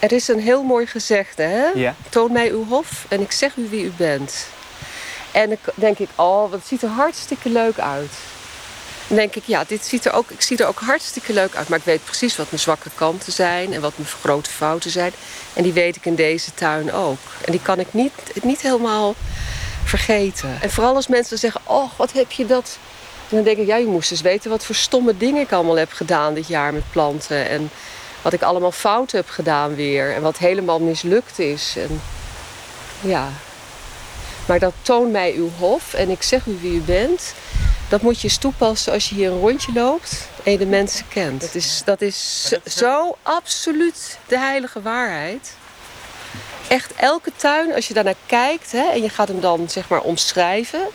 er 0.00 0.12
is 0.12 0.28
een 0.28 0.40
heel 0.40 0.62
mooi 0.62 0.86
gezegde. 0.86 1.42
Hè? 1.42 1.66
Ja. 1.74 1.94
Toon 2.08 2.32
mij 2.32 2.50
uw 2.50 2.66
hof 2.66 3.06
en 3.08 3.20
ik 3.20 3.32
zeg 3.32 3.56
u 3.56 3.68
wie 3.70 3.84
u 3.84 3.92
bent. 3.96 4.46
En 5.32 5.52
ik 5.52 5.58
denk 5.74 5.98
ik, 5.98 6.08
oh, 6.14 6.50
wat 6.50 6.60
ziet 6.66 6.82
er 6.82 6.88
hartstikke 6.88 7.48
leuk 7.48 7.78
uit. 7.78 8.12
Dan 9.06 9.16
denk 9.16 9.34
ik, 9.34 9.42
ja, 9.46 9.64
dit 9.66 9.84
ziet 9.84 10.04
er 10.04 10.12
ook, 10.12 10.30
ik 10.30 10.40
zie 10.40 10.56
er 10.56 10.66
ook 10.66 10.80
hartstikke 10.80 11.32
leuk 11.32 11.54
uit. 11.54 11.68
Maar 11.68 11.78
ik 11.78 11.84
weet 11.84 12.04
precies 12.04 12.36
wat 12.36 12.50
mijn 12.50 12.62
zwakke 12.62 12.90
kanten 12.94 13.32
zijn 13.32 13.72
en 13.72 13.80
wat 13.80 13.92
mijn 13.96 14.08
grote 14.08 14.50
fouten 14.50 14.90
zijn. 14.90 15.12
En 15.52 15.62
die 15.62 15.72
weet 15.72 15.96
ik 15.96 16.06
in 16.06 16.14
deze 16.14 16.54
tuin 16.54 16.92
ook. 16.92 17.18
En 17.44 17.52
die 17.52 17.62
kan 17.62 17.78
ik 17.78 17.92
niet, 17.92 18.12
niet 18.42 18.60
helemaal 18.60 19.14
vergeten. 19.84 20.58
En 20.60 20.70
vooral 20.70 20.94
als 20.94 21.06
mensen 21.06 21.38
zeggen, 21.38 21.60
oh, 21.64 21.90
wat 21.96 22.12
heb 22.12 22.30
je 22.30 22.46
dat... 22.46 22.78
En 23.28 23.36
dan 23.36 23.44
denk 23.44 23.58
ik, 23.58 23.66
ja, 23.66 23.76
je 23.76 23.86
moest 23.86 24.10
eens 24.10 24.20
weten 24.20 24.50
wat 24.50 24.64
voor 24.64 24.74
stomme 24.74 25.16
dingen 25.16 25.42
ik 25.42 25.52
allemaal 25.52 25.76
heb 25.76 25.92
gedaan 25.92 26.34
dit 26.34 26.48
jaar 26.48 26.72
met 26.72 26.90
planten. 26.90 27.48
En 27.48 27.70
wat 28.22 28.32
ik 28.32 28.42
allemaal 28.42 28.72
fout 28.72 29.12
heb 29.12 29.28
gedaan 29.28 29.74
weer. 29.74 30.14
En 30.14 30.22
wat 30.22 30.38
helemaal 30.38 30.78
mislukt 30.78 31.38
is. 31.38 31.74
En 31.76 32.02
ja. 33.00 33.28
Maar 34.46 34.58
dat 34.58 34.72
toon 34.82 35.10
mij 35.10 35.34
uw 35.34 35.50
hof 35.58 35.94
en 35.94 36.10
ik 36.10 36.22
zeg 36.22 36.46
u 36.46 36.58
wie 36.60 36.74
u 36.74 36.80
bent. 36.80 37.34
Dat 37.88 38.02
moet 38.02 38.20
je 38.20 38.28
eens 38.28 38.36
toepassen 38.36 38.92
als 38.92 39.08
je 39.08 39.14
hier 39.14 39.30
een 39.30 39.40
rondje 39.40 39.72
loopt 39.72 40.28
en 40.42 40.52
je 40.52 40.58
de 40.58 40.66
mensen 40.66 41.08
kent. 41.08 41.40
Dat 41.40 41.54
is, 41.54 41.82
dat 41.84 42.00
is 42.00 42.52
zo, 42.66 43.16
absoluut 43.22 44.18
de 44.26 44.38
heilige 44.38 44.82
waarheid. 44.82 45.54
Echt 46.68 46.94
elke 46.94 47.32
tuin, 47.36 47.74
als 47.74 47.88
je 47.88 47.94
daarnaar 47.94 48.14
kijkt 48.26 48.72
hè, 48.72 48.90
en 48.90 49.02
je 49.02 49.08
gaat 49.08 49.28
hem 49.28 49.40
dan 49.40 49.68
zeg 49.68 49.88
maar 49.88 50.00
omschrijven. 50.00 50.88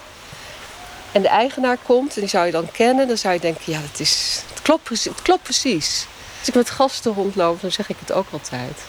En 1.12 1.22
de 1.22 1.28
eigenaar 1.28 1.78
komt 1.84 2.16
en 2.16 2.22
die 2.22 2.30
zou 2.30 2.46
je 2.46 2.52
dan 2.52 2.72
kennen, 2.72 3.08
dan 3.08 3.18
zou 3.18 3.34
je 3.34 3.40
denken, 3.40 3.74
ja, 3.74 3.80
dat 3.92 4.00
is, 4.00 4.44
het, 4.50 4.62
klopt, 4.62 4.90
het 4.90 5.22
klopt 5.22 5.44
precies. 5.44 6.08
Als 6.46 6.54
ik 6.56 6.60
met 6.62 6.70
gasten 6.76 7.14
rondloop, 7.14 7.62
dan 7.62 7.72
zeg 7.72 7.90
ik 7.90 7.96
het 8.00 8.12
ook 8.12 8.28
altijd. 8.32 8.82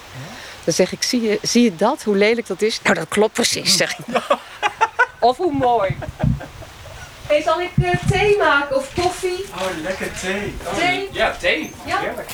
Dan 0.65 0.75
zeg 0.75 0.93
ik, 0.93 1.03
zie 1.03 1.23
je, 1.23 1.39
zie 1.43 1.63
je 1.63 1.77
dat, 1.77 2.03
hoe 2.03 2.17
lelijk 2.17 2.47
dat 2.47 2.63
is? 2.63 2.83
Nou, 2.83 2.95
dat 2.95 3.09
klopt 3.09 3.33
precies, 3.33 3.77
zeg 3.77 3.99
ik. 3.99 4.05
Of 5.21 5.37
hoe 5.37 5.53
mooi. 5.53 5.97
Hey, 7.27 7.43
zal 7.43 7.61
ik 7.61 7.71
eh, 7.83 7.91
thee 8.11 8.37
maken 8.39 8.77
of 8.77 8.95
koffie? 8.95 9.45
Oh, 9.55 9.83
lekker 9.83 10.13
thee. 10.21 10.55
Thee? 10.77 11.09
Ja, 11.13 11.37
thee. 11.41 11.73
Ja. 11.85 11.99
Heerlijk. 12.01 12.29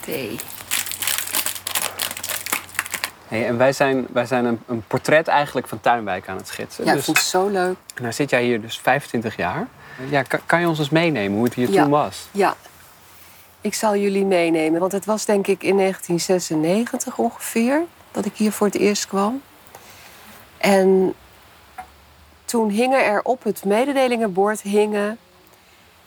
Thee. 0.00 0.36
Hey, 3.28 3.46
en 3.46 3.56
wij 3.58 3.72
zijn, 3.72 4.06
wij 4.12 4.26
zijn 4.26 4.44
een, 4.44 4.60
een 4.66 4.84
portret 4.86 5.28
eigenlijk 5.28 5.68
van 5.68 5.80
Tuinwijk 5.80 6.28
aan 6.28 6.36
het 6.36 6.48
schetsen. 6.48 6.84
Ja, 6.84 6.90
ik 6.90 6.96
Dus- 6.96 7.04
vond 7.04 7.18
het 7.18 7.26
zo 7.26 7.48
leuk. 7.48 7.76
Nou 8.00 8.12
zit 8.12 8.30
jij 8.30 8.42
hier 8.44 8.60
dus 8.60 8.78
25 8.82 9.36
jaar. 9.36 9.66
Ja, 10.08 10.22
kan, 10.22 10.40
kan 10.46 10.60
je 10.60 10.68
ons 10.68 10.78
eens 10.78 10.90
meenemen 10.90 11.36
hoe 11.36 11.44
het 11.44 11.54
hier 11.54 11.70
Ja. 11.70 11.82
toen 11.82 11.90
was? 11.90 12.26
Ja. 12.30 12.56
Ik 13.60 13.74
zal 13.74 13.96
jullie 13.96 14.24
meenemen, 14.24 14.80
want 14.80 14.92
het 14.92 15.04
was 15.04 15.24
denk 15.24 15.46
ik 15.46 15.62
in 15.62 15.76
1996 15.76 17.18
ongeveer 17.18 17.84
dat 18.10 18.24
ik 18.24 18.36
hier 18.36 18.52
voor 18.52 18.66
het 18.66 18.76
eerst 18.76 19.06
kwam. 19.06 19.42
En 20.56 21.14
toen 22.44 22.68
hingen 22.68 23.04
er 23.04 23.22
op 23.22 23.42
het 23.42 23.64
mededelingenbord 23.64 24.60
hingen, 24.60 25.18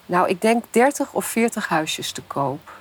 nou 0.06 0.30
ik 0.30 0.42
denk 0.42 0.64
30 0.70 1.14
of 1.14 1.26
40 1.26 1.68
huisjes 1.68 2.12
te 2.12 2.22
koop. 2.22 2.72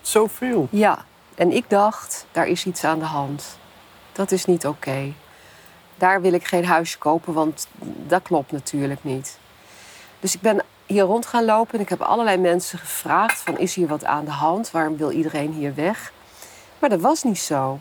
Zoveel? 0.00 0.68
Ja, 0.70 1.04
en 1.34 1.52
ik 1.52 1.64
dacht, 1.68 2.26
daar 2.32 2.46
is 2.46 2.66
iets 2.66 2.84
aan 2.84 2.98
de 2.98 3.04
hand. 3.04 3.58
Dat 4.12 4.30
is 4.30 4.44
niet 4.44 4.66
oké. 4.66 5.12
Daar 5.96 6.20
wil 6.20 6.32
ik 6.32 6.46
geen 6.46 6.64
huisje 6.64 6.98
kopen, 6.98 7.32
want 7.32 7.68
dat 8.06 8.22
klopt 8.22 8.52
natuurlijk 8.52 9.04
niet. 9.04 9.38
Dus 10.20 10.34
ik 10.34 10.40
ben 10.40 10.62
hier 10.88 11.02
rond 11.02 11.26
gaan 11.26 11.44
lopen 11.44 11.74
en 11.74 11.80
ik 11.80 11.88
heb 11.88 12.00
allerlei 12.00 12.36
mensen 12.36 12.78
gevraagd: 12.78 13.38
van, 13.38 13.58
is 13.58 13.74
hier 13.74 13.86
wat 13.86 14.04
aan 14.04 14.24
de 14.24 14.30
hand? 14.30 14.70
Waarom 14.70 14.96
wil 14.96 15.10
iedereen 15.10 15.52
hier 15.52 15.74
weg? 15.74 16.12
Maar 16.78 16.90
dat 16.90 17.00
was 17.00 17.22
niet 17.22 17.38
zo. 17.38 17.78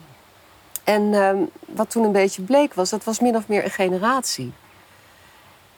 En 0.83 1.13
ehm, 1.13 1.37
wat 1.65 1.89
toen 1.89 2.03
een 2.03 2.11
beetje 2.11 2.41
bleek 2.41 2.73
was, 2.73 2.89
dat 2.89 3.03
was 3.03 3.19
min 3.19 3.35
of 3.35 3.47
meer 3.47 3.63
een 3.63 3.69
generatie. 3.69 4.53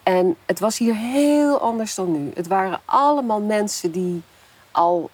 En 0.04 0.36
het 0.46 0.60
was 0.60 0.78
hier 0.78 0.96
heel 0.96 1.60
anders 1.60 1.96
dan 1.96 2.12
nu. 2.12 2.32
Het 2.34 2.48
waren 2.48 2.82
allemaal 2.86 3.42
mensen 3.42 3.92
die 3.92 4.22
al 4.72 5.10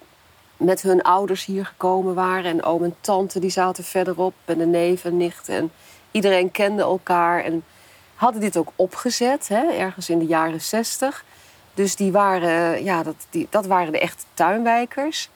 met 0.56 0.82
hun 0.82 1.02
ouders 1.02 1.44
hier 1.44 1.66
gekomen 1.66 2.14
waren. 2.14 2.50
En 2.50 2.62
oom 2.64 2.84
en 2.84 2.96
tante 3.00 3.38
die 3.38 3.50
zaten 3.50 3.84
verderop. 3.84 4.34
En 4.44 4.58
de 4.58 4.66
neven 4.66 5.10
en 5.10 5.16
nichten. 5.16 5.54
En 5.54 5.72
iedereen 6.10 6.50
kende 6.50 6.82
elkaar. 6.82 7.44
En 7.44 7.64
hadden 8.14 8.40
dit 8.40 8.56
ook 8.56 8.72
opgezet, 8.76 9.48
hè, 9.48 9.72
ergens 9.72 10.10
in 10.10 10.18
de 10.18 10.26
jaren 10.26 10.60
zestig. 10.60 11.24
Dus 11.76 11.96
die 11.96 12.12
waren, 12.12 12.84
ja, 12.84 13.02
dat, 13.02 13.14
die, 13.30 13.46
dat 13.50 13.66
waren 13.66 13.92
de 13.92 14.00
echte 14.00 14.24
tuinwijkers. 14.34 15.30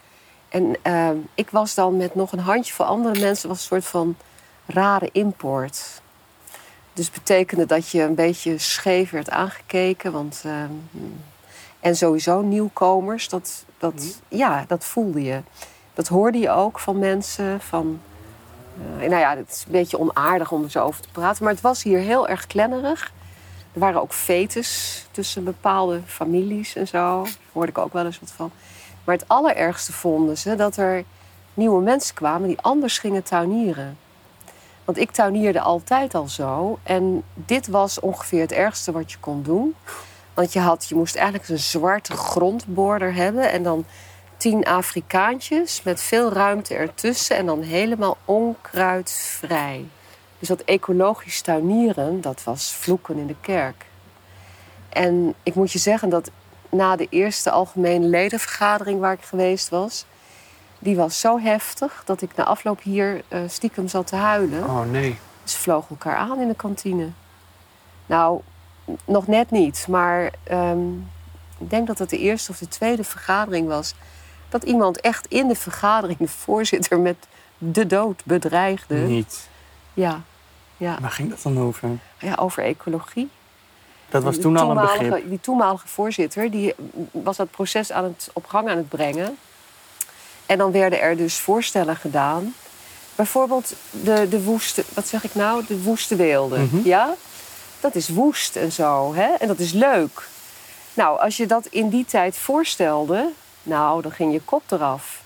En 0.48 0.76
eh, 0.82 1.10
ik 1.34 1.50
was 1.50 1.74
dan 1.74 1.96
met 1.96 2.14
nog 2.14 2.32
een 2.32 2.38
handjevol 2.38 2.86
andere 2.86 3.20
mensen... 3.20 3.48
was 3.48 3.58
een 3.58 3.64
soort 3.64 3.84
van 3.84 4.16
rare 4.66 5.08
import. 5.12 6.00
Dus 6.92 7.10
betekende 7.10 7.66
dat 7.66 7.90
je 7.90 8.02
een 8.02 8.14
beetje 8.14 8.58
scheef 8.58 9.10
werd 9.10 9.30
aangekeken. 9.30 10.12
Want, 10.12 10.42
eh, 10.44 10.52
en 11.80 11.96
sowieso 11.96 12.40
nieuwkomers, 12.40 13.28
dat, 13.28 13.64
dat, 13.78 14.20
ja, 14.28 14.64
dat 14.68 14.84
voelde 14.84 15.22
je. 15.22 15.40
Dat 15.94 16.08
hoorde 16.08 16.38
je 16.38 16.50
ook 16.50 16.78
van 16.78 16.98
mensen. 16.98 17.60
Van, 17.60 18.00
eh, 18.98 19.08
nou 19.08 19.20
ja, 19.20 19.36
het 19.36 19.50
is 19.50 19.64
een 19.66 19.72
beetje 19.72 19.98
onaardig 19.98 20.52
om 20.52 20.62
er 20.62 20.70
zo 20.70 20.84
over 20.84 21.02
te 21.02 21.08
praten. 21.12 21.44
Maar 21.44 21.52
het 21.52 21.62
was 21.62 21.82
hier 21.82 21.98
heel 21.98 22.28
erg 22.28 22.46
klennerig. 22.46 23.12
Er 23.72 23.80
waren 23.80 24.00
ook 24.00 24.12
fetes 24.12 25.06
tussen 25.10 25.44
bepaalde 25.44 26.00
families 26.06 26.74
en 26.74 26.86
zo. 26.88 27.22
Daar 27.22 27.32
hoorde 27.52 27.70
ik 27.70 27.78
ook 27.78 27.92
wel 27.92 28.04
eens 28.04 28.20
wat 28.20 28.32
van. 28.32 28.50
Maar 29.04 29.14
het 29.14 29.28
allerergste 29.28 29.92
vonden 29.92 30.38
ze 30.38 30.54
dat 30.54 30.76
er 30.76 31.04
nieuwe 31.54 31.82
mensen 31.82 32.14
kwamen 32.14 32.48
die 32.48 32.60
anders 32.60 32.98
gingen 32.98 33.22
tuinieren. 33.22 33.98
Want 34.84 34.98
ik 34.98 35.10
tuinierde 35.10 35.60
altijd 35.60 36.14
al 36.14 36.28
zo. 36.28 36.78
En 36.82 37.22
dit 37.34 37.66
was 37.66 38.00
ongeveer 38.00 38.40
het 38.40 38.52
ergste 38.52 38.92
wat 38.92 39.12
je 39.12 39.18
kon 39.18 39.42
doen. 39.42 39.74
Want 40.34 40.52
je, 40.52 40.60
had, 40.60 40.86
je 40.88 40.94
moest 40.94 41.16
eigenlijk 41.16 41.48
een 41.48 41.58
zwarte 41.58 42.16
grondborder 42.16 43.14
hebben. 43.14 43.50
En 43.50 43.62
dan 43.62 43.84
tien 44.36 44.64
Afrikaantjes 44.64 45.82
met 45.82 46.00
veel 46.00 46.32
ruimte 46.32 46.74
ertussen. 46.74 47.36
En 47.36 47.46
dan 47.46 47.62
helemaal 47.62 48.16
onkruidvrij. 48.24 49.86
Dus 50.40 50.48
dat 50.48 50.60
ecologisch 50.60 51.40
tuinieren, 51.40 52.20
dat 52.20 52.44
was 52.44 52.72
vloeken 52.72 53.16
in 53.16 53.26
de 53.26 53.36
kerk. 53.40 53.86
En 54.88 55.34
ik 55.42 55.54
moet 55.54 55.72
je 55.72 55.78
zeggen 55.78 56.08
dat 56.08 56.30
na 56.70 56.96
de 56.96 57.06
eerste 57.10 57.50
algemene 57.50 58.06
ledenvergadering 58.06 59.00
waar 59.00 59.12
ik 59.12 59.22
geweest 59.22 59.68
was... 59.68 60.04
die 60.78 60.96
was 60.96 61.20
zo 61.20 61.38
heftig 61.38 62.02
dat 62.04 62.22
ik 62.22 62.36
na 62.36 62.44
afloop 62.44 62.82
hier 62.82 63.22
eh, 63.28 63.40
stiekem 63.46 63.88
zat 63.88 64.06
te 64.06 64.16
huilen. 64.16 64.64
Oh 64.64 64.90
nee. 64.90 65.18
Ze 65.44 65.58
vlogen 65.58 65.90
elkaar 65.90 66.16
aan 66.16 66.40
in 66.40 66.48
de 66.48 66.54
kantine. 66.54 67.08
Nou, 68.06 68.40
nog 69.04 69.26
net 69.26 69.50
niet, 69.50 69.86
maar 69.88 70.32
ehm, 70.42 70.92
ik 71.58 71.70
denk 71.70 71.86
dat 71.86 71.98
het 71.98 72.10
de 72.10 72.18
eerste 72.18 72.50
of 72.50 72.58
de 72.58 72.68
tweede 72.68 73.04
vergadering 73.04 73.68
was. 73.68 73.94
Dat 74.48 74.62
iemand 74.62 75.00
echt 75.00 75.26
in 75.26 75.48
de 75.48 75.54
vergadering 75.54 76.18
de 76.18 76.28
voorzitter 76.28 76.98
met 76.98 77.16
de 77.58 77.86
dood 77.86 78.24
bedreigde. 78.24 78.94
Niet. 78.94 79.48
Ja, 79.94 80.22
ja. 80.80 80.98
Waar 81.00 81.10
ging 81.10 81.30
dat 81.30 81.42
dan 81.42 81.58
over? 81.58 81.88
ja, 82.18 82.34
over 82.34 82.62
ecologie. 82.64 83.28
Dat 84.08 84.22
was 84.22 84.38
toen 84.38 84.56
al 84.56 84.70
een 84.70 84.80
begrip. 84.80 85.28
Die 85.28 85.40
toenmalige 85.40 85.88
voorzitter 85.88 86.50
die 86.50 86.74
was 87.10 87.36
dat 87.36 87.50
proces 87.50 87.92
aan 87.92 88.04
het, 88.04 88.30
op 88.32 88.46
gang 88.46 88.68
aan 88.68 88.76
het 88.76 88.88
brengen. 88.88 89.38
En 90.46 90.58
dan 90.58 90.72
werden 90.72 91.00
er 91.00 91.16
dus 91.16 91.38
voorstellen 91.38 91.96
gedaan. 91.96 92.54
Bijvoorbeeld 93.14 93.74
de, 93.90 94.26
de 94.28 94.42
woeste, 94.42 94.84
wat 94.94 95.06
zeg 95.06 95.24
ik 95.24 95.34
nou? 95.34 95.64
De 95.66 95.82
woeste 95.82 96.16
weelden. 96.16 96.62
Mhm. 96.62 96.88
Ja? 96.88 97.14
Dat 97.80 97.94
is 97.94 98.08
woest 98.08 98.56
en 98.56 98.72
zo. 98.72 99.14
Hè? 99.14 99.28
En 99.38 99.48
dat 99.48 99.58
is 99.58 99.72
leuk. 99.72 100.28
Nou, 100.94 101.20
als 101.20 101.36
je 101.36 101.46
dat 101.46 101.66
in 101.66 101.88
die 101.88 102.04
tijd 102.04 102.36
voorstelde, 102.36 103.30
nou, 103.62 104.02
dan 104.02 104.12
ging 104.12 104.32
je 104.32 104.40
kop 104.40 104.62
eraf. 104.70 105.22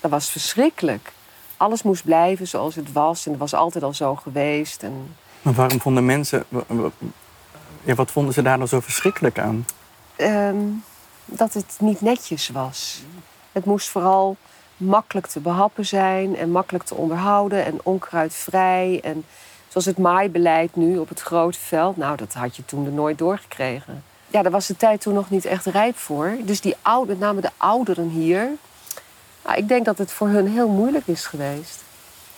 Dat 0.00 0.10
was 0.10 0.30
verschrikkelijk. 0.30 1.12
Alles 1.58 1.82
moest 1.82 2.04
blijven 2.04 2.48
zoals 2.48 2.74
het 2.74 2.92
was. 2.92 3.24
En 3.26 3.30
het 3.30 3.40
was 3.40 3.54
altijd 3.54 3.84
al 3.84 3.94
zo 3.94 4.14
geweest. 4.14 4.82
En 4.82 5.14
Maar 5.42 5.54
waarom 5.54 5.80
vonden 5.80 6.06
mensen... 6.06 6.44
Ja, 7.84 7.94
wat 7.94 8.10
vonden 8.10 8.34
ze 8.34 8.42
daar 8.42 8.58
dan 8.58 8.68
zo 8.68 8.80
verschrikkelijk 8.80 9.38
aan? 9.38 9.66
ehm, 10.16 10.56
dat 11.24 11.52
het 11.54 11.76
niet 11.80 12.00
netjes 12.00 12.48
was. 12.48 13.02
Het 13.52 13.64
moest 13.64 13.88
vooral 13.88 14.36
makkelijk 14.76 15.26
te 15.26 15.40
behappen 15.40 15.86
zijn 15.86 16.36
en 16.36 16.50
makkelijk 16.50 16.84
te 16.84 16.94
onderhouden 16.94 17.64
en 17.64 17.80
onkruidvrij. 17.82 19.00
En 19.02 19.24
zoals 19.68 19.86
het 19.86 19.98
maaibeleid 19.98 20.76
nu 20.76 20.98
op 20.98 21.08
het 21.08 21.20
grote 21.20 21.58
veld, 21.58 21.96
nou, 21.96 22.16
dat 22.16 22.34
had 22.34 22.56
je 22.56 22.64
toen 22.64 22.86
er 22.86 22.92
nooit 22.92 23.18
doorgekregen. 23.18 24.02
Ja, 24.28 24.42
daar 24.42 24.52
was 24.52 24.66
de 24.66 24.76
tijd 24.76 25.00
toen 25.00 25.14
nog 25.14 25.30
niet 25.30 25.44
echt 25.44 25.66
rijp 25.66 25.96
voor. 25.96 26.36
Dus 26.42 26.60
die 26.60 26.74
oude, 26.82 27.10
met 27.10 27.18
name 27.20 27.40
de 27.40 27.50
ouderen 27.56 28.08
hier, 28.08 28.48
nou, 29.48 29.60
ik 29.60 29.68
denk 29.68 29.84
dat 29.84 29.98
het 29.98 30.12
voor 30.12 30.28
hun 30.28 30.46
heel 30.48 30.68
moeilijk 30.68 31.06
is 31.06 31.26
geweest. 31.26 31.82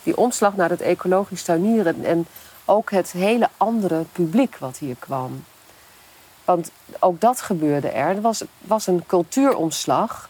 Die 0.02 0.16
omslag 0.16 0.56
naar 0.56 0.70
het 0.70 0.80
ecologisch 0.80 1.42
tuinieren 1.42 2.04
en 2.04 2.26
ook 2.64 2.90
het 2.90 3.12
hele 3.12 3.48
andere 3.56 4.04
publiek 4.12 4.56
wat 4.58 4.78
hier 4.78 4.96
kwam. 4.98 5.44
Want 6.44 6.70
ook 6.98 7.20
dat 7.20 7.40
gebeurde 7.40 7.88
er. 7.88 8.08
Er 8.08 8.20
was, 8.20 8.44
was 8.58 8.86
een 8.86 9.06
cultuuromslag. 9.06 10.28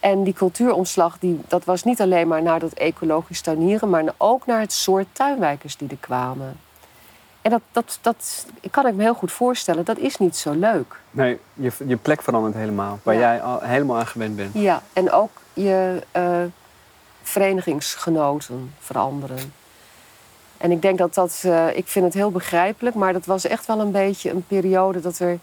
En 0.00 0.24
die 0.24 0.32
cultuuromslag 0.32 1.18
die, 1.18 1.40
dat 1.48 1.64
was 1.64 1.84
niet 1.84 2.00
alleen 2.00 2.28
maar 2.28 2.42
naar 2.42 2.60
dat 2.60 2.72
ecologisch 2.72 3.40
tuinieren, 3.40 3.90
maar 3.90 4.04
ook 4.16 4.46
naar 4.46 4.60
het 4.60 4.72
soort 4.72 5.06
tuinwijkers 5.12 5.76
die 5.76 5.88
er 5.88 5.96
kwamen. 6.00 6.60
En 7.42 7.50
dat, 7.50 7.60
dat, 7.72 7.98
dat 8.02 8.46
kan 8.70 8.86
ik 8.86 8.94
me 8.94 9.02
heel 9.02 9.14
goed 9.14 9.32
voorstellen, 9.32 9.84
dat 9.84 9.98
is 9.98 10.16
niet 10.16 10.36
zo 10.36 10.52
leuk. 10.52 10.96
Nee, 11.10 11.38
je, 11.54 11.72
je 11.86 11.96
plek 11.96 12.22
verandert 12.22 12.54
helemaal. 12.54 12.98
Waar 13.02 13.14
Ja. 13.14 13.20
jij 13.20 13.42
al 13.42 13.60
helemaal 13.60 13.96
aan 13.98 14.06
gewend 14.06 14.36
bent. 14.36 14.54
Ja, 14.54 14.82
en 14.92 15.10
ook 15.12 15.30
je 15.62 16.02
eh, 16.10 16.42
verenigingsgenoten 17.22 18.74
veranderen. 18.78 19.52
En 20.56 20.70
ik 20.70 20.82
denk 20.82 20.98
dat 20.98 21.14
dat, 21.14 21.40
eh, 21.44 21.76
ik 21.76 21.88
vind 21.88 22.04
het 22.04 22.14
heel 22.14 22.30
begrijpelijk, 22.30 22.96
maar 22.96 23.12
dat 23.12 23.26
was 23.26 23.44
echt 23.44 23.66
wel 23.66 23.80
een 23.80 23.92
beetje 23.92 24.30
een 24.30 24.46
periode 24.46 25.00
dat 25.00 25.18
er, 25.18 25.38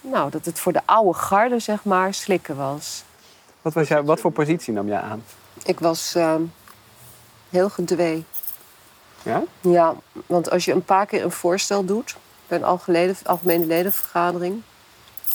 nou, 0.00 0.30
dat 0.30 0.44
het 0.44 0.58
voor 0.58 0.72
de 0.72 0.80
oude 0.84 1.18
garde, 1.18 1.58
zeg 1.58 1.84
maar, 1.84 2.14
slikken 2.14 2.56
was. 2.56 3.04
Wat, 3.62 3.72
was 3.72 3.88
jij, 3.88 4.02
wat 4.02 4.20
voor 4.20 4.32
positie 4.32 4.72
nam 4.72 4.88
jij 4.88 5.00
aan? 5.00 5.24
Ik 5.64 5.80
was 5.80 6.14
eh, 6.14 6.34
heel 7.50 7.68
gedwee. 7.68 8.24
Ja? 9.22 9.42
Ja, 9.60 9.94
want 10.26 10.50
als 10.50 10.64
je 10.64 10.72
een 10.72 10.84
paar 10.84 11.06
keer 11.06 11.24
een 11.24 11.30
voorstel 11.30 11.84
doet 11.84 12.16
bij 12.46 12.58
een 12.58 12.64
algemene, 12.64 13.14
algemene 13.24 13.66
ledenvergadering 13.66 14.62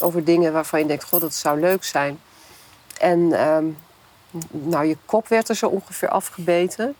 over 0.00 0.24
dingen 0.24 0.52
waarvan 0.52 0.80
je 0.80 0.86
denkt, 0.86 1.04
god, 1.04 1.20
dat 1.20 1.34
zou 1.34 1.60
leuk 1.60 1.84
zijn. 1.84 2.20
En 2.98 3.32
ehm, 3.32 3.64
nou, 4.50 4.86
je 4.86 4.96
kop 5.04 5.28
werd 5.28 5.48
er 5.48 5.54
zo 5.54 5.66
ongeveer 5.66 6.08
afgebeten, 6.08 6.94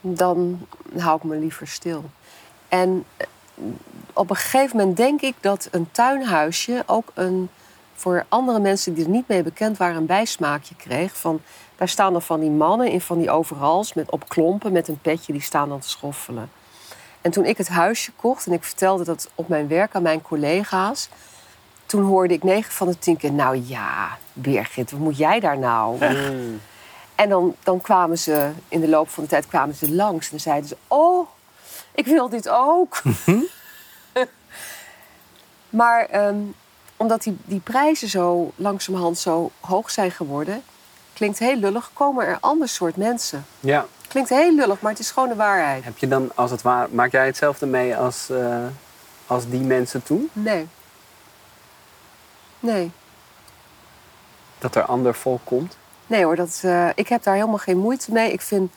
dan 0.00 0.66
hou 0.98 1.16
ik 1.16 1.22
me 1.22 1.36
liever 1.36 1.68
stil. 1.68 2.04
En 2.68 3.04
eh, 3.16 3.26
op 4.12 4.30
een 4.30 4.36
gegeven 4.36 4.76
moment 4.76 4.96
denk 4.96 5.20
ik 5.20 5.34
dat 5.40 5.68
een 5.70 5.90
tuinhuisje 5.90 6.82
ook 6.86 7.10
een, 7.14 7.48
voor 7.94 8.24
andere 8.28 8.60
mensen 8.60 8.94
die 8.94 9.04
er 9.04 9.10
niet 9.10 9.28
mee 9.28 9.42
bekend 9.42 9.76
waren, 9.76 9.96
een 9.96 10.06
bijsmaakje 10.06 10.74
kreeg. 10.74 11.16
Van, 11.16 11.40
daar 11.76 11.88
staan 11.88 12.12
dan 12.12 12.22
van 12.22 12.40
die 12.40 12.50
mannen 12.50 12.90
in 12.90 13.00
van 13.00 13.18
die 13.18 13.30
overals 13.30 13.94
met, 13.94 14.10
op 14.10 14.28
klompen 14.28 14.72
met 14.72 14.88
een 14.88 15.00
petje, 15.00 15.32
die 15.32 15.42
staan 15.42 15.68
dan 15.68 15.80
te 15.80 15.88
schoffelen. 15.88 16.50
En 17.20 17.30
toen 17.30 17.44
ik 17.44 17.58
het 17.58 17.68
huisje 17.68 18.12
kocht 18.16 18.46
en 18.46 18.52
ik 18.52 18.64
vertelde 18.64 19.04
dat 19.04 19.30
op 19.34 19.48
mijn 19.48 19.68
werk 19.68 19.94
aan 19.94 20.02
mijn 20.02 20.22
collega's, 20.22 21.08
toen 21.88 22.02
hoorde 22.02 22.34
ik 22.34 22.42
negen 22.42 22.72
van 22.72 22.86
de 22.86 22.98
tien 22.98 23.16
keer, 23.16 23.32
nou 23.32 23.62
ja, 23.66 24.18
Birgit, 24.32 24.90
wat 24.90 25.00
moet 25.00 25.16
jij 25.16 25.40
daar 25.40 25.58
nou? 25.58 25.98
En 27.14 27.28
dan, 27.28 27.54
dan 27.62 27.80
kwamen 27.80 28.18
ze, 28.18 28.50
in 28.68 28.80
de 28.80 28.88
loop 28.88 29.08
van 29.08 29.22
de 29.22 29.28
tijd 29.28 29.46
kwamen 29.46 29.74
ze 29.74 29.90
langs 29.90 30.24
en 30.24 30.30
dan 30.30 30.40
zeiden 30.40 30.68
ze, 30.68 30.76
oh, 30.88 31.28
ik 31.94 32.06
wil 32.06 32.28
dit 32.28 32.48
ook. 32.48 33.02
maar 35.80 36.06
ehm, 36.06 36.36
omdat 36.96 37.22
die, 37.22 37.36
die 37.44 37.60
prijzen 37.60 38.08
zo 38.08 38.52
langzamerhand 38.56 39.18
zo 39.18 39.50
hoog 39.60 39.90
zijn 39.90 40.10
geworden, 40.10 40.62
klinkt 41.12 41.38
heel 41.38 41.56
lullig, 41.56 41.90
komen 41.92 42.26
er 42.26 42.38
ander 42.40 42.68
soort 42.68 42.96
mensen. 42.96 43.46
Ja. 43.60 43.86
Klinkt 44.08 44.30
heel 44.30 44.54
lullig, 44.54 44.80
maar 44.80 44.90
het 44.90 45.00
is 45.00 45.10
gewoon 45.10 45.28
de 45.28 45.34
waarheid. 45.34 45.84
Heb 45.84 45.98
je 45.98 46.08
dan, 46.08 46.30
als 46.34 46.50
het 46.50 46.62
ware, 46.62 46.88
maak 46.90 47.12
jij 47.12 47.26
hetzelfde 47.26 47.66
mee 47.66 47.96
als, 47.96 48.30
eh, 48.30 48.64
als 49.26 49.48
die 49.48 49.60
mensen 49.60 50.02
toen? 50.02 50.30
Nee. 50.32 50.66
Nee. 52.60 52.90
Dat 54.58 54.74
er 54.74 54.82
ander 54.82 55.14
volk 55.14 55.40
komt? 55.44 55.76
Nee 56.06 56.24
hoor, 56.24 56.36
dat, 56.36 56.60
eh, 56.64 56.88
ik 56.94 57.08
heb 57.08 57.22
daar 57.22 57.34
helemaal 57.34 57.58
geen 57.58 57.78
moeite 57.78 58.12
mee. 58.12 58.32
Ik 58.32 58.40
vind, 58.40 58.72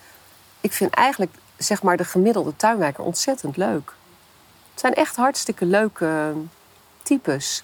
ik 0.62 0.72
vind 0.72 0.94
eigenlijk 0.94 1.32
zeg 1.58 1.84
maar, 1.84 1.98
de 1.98 2.06
gemiddelde 2.06 2.56
tuinwijker 2.56 3.04
ontzettend 3.04 3.58
leuk. 3.58 3.94
Het 4.72 4.80
zijn 4.80 4.94
echt 4.94 5.15
hartstikke 5.15 5.65
leuke 5.65 6.06
eh, 6.06 6.38
types. 7.04 7.63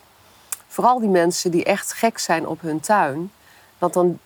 Vooral 0.68 1.00
die 1.00 1.10
mensen 1.10 1.52
die 1.52 1.64
echt 1.64 1.94
gek 1.94 2.18
zijn 2.18 2.48
op 2.48 2.62
hun 2.62 2.80
tuin. 2.80 3.32
Want 3.78 3.94
dan 3.94 4.20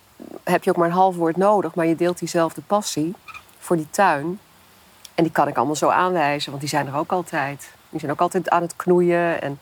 heb 0.43 0.63
je 0.63 0.69
ook 0.69 0.75
maar 0.75 0.87
een 0.87 0.93
half 0.93 1.15
woord 1.15 1.37
nodig, 1.37 1.75
maar 1.75 1.85
je 1.85 1.95
deelt 1.95 2.19
diezelfde 2.19 2.61
passie 2.61 3.15
voor 3.59 3.75
die 3.75 3.89
tuin. 3.89 4.39
En 5.15 5.23
die 5.23 5.31
kan 5.31 5.47
ik 5.47 5.57
allemaal 5.57 5.75
zo 5.75 5.89
aanwijzen, 5.89 6.49
want 6.49 6.61
die 6.61 6.69
zijn 6.69 6.87
er 6.87 6.95
ook 6.95 7.11
altijd. 7.11 7.71
Die 7.89 7.99
zijn 7.99 8.11
ook 8.11 8.21
altijd 8.21 8.49
aan 8.49 8.61
het 8.61 8.75
knoeien. 8.75 9.41
En 9.41 9.59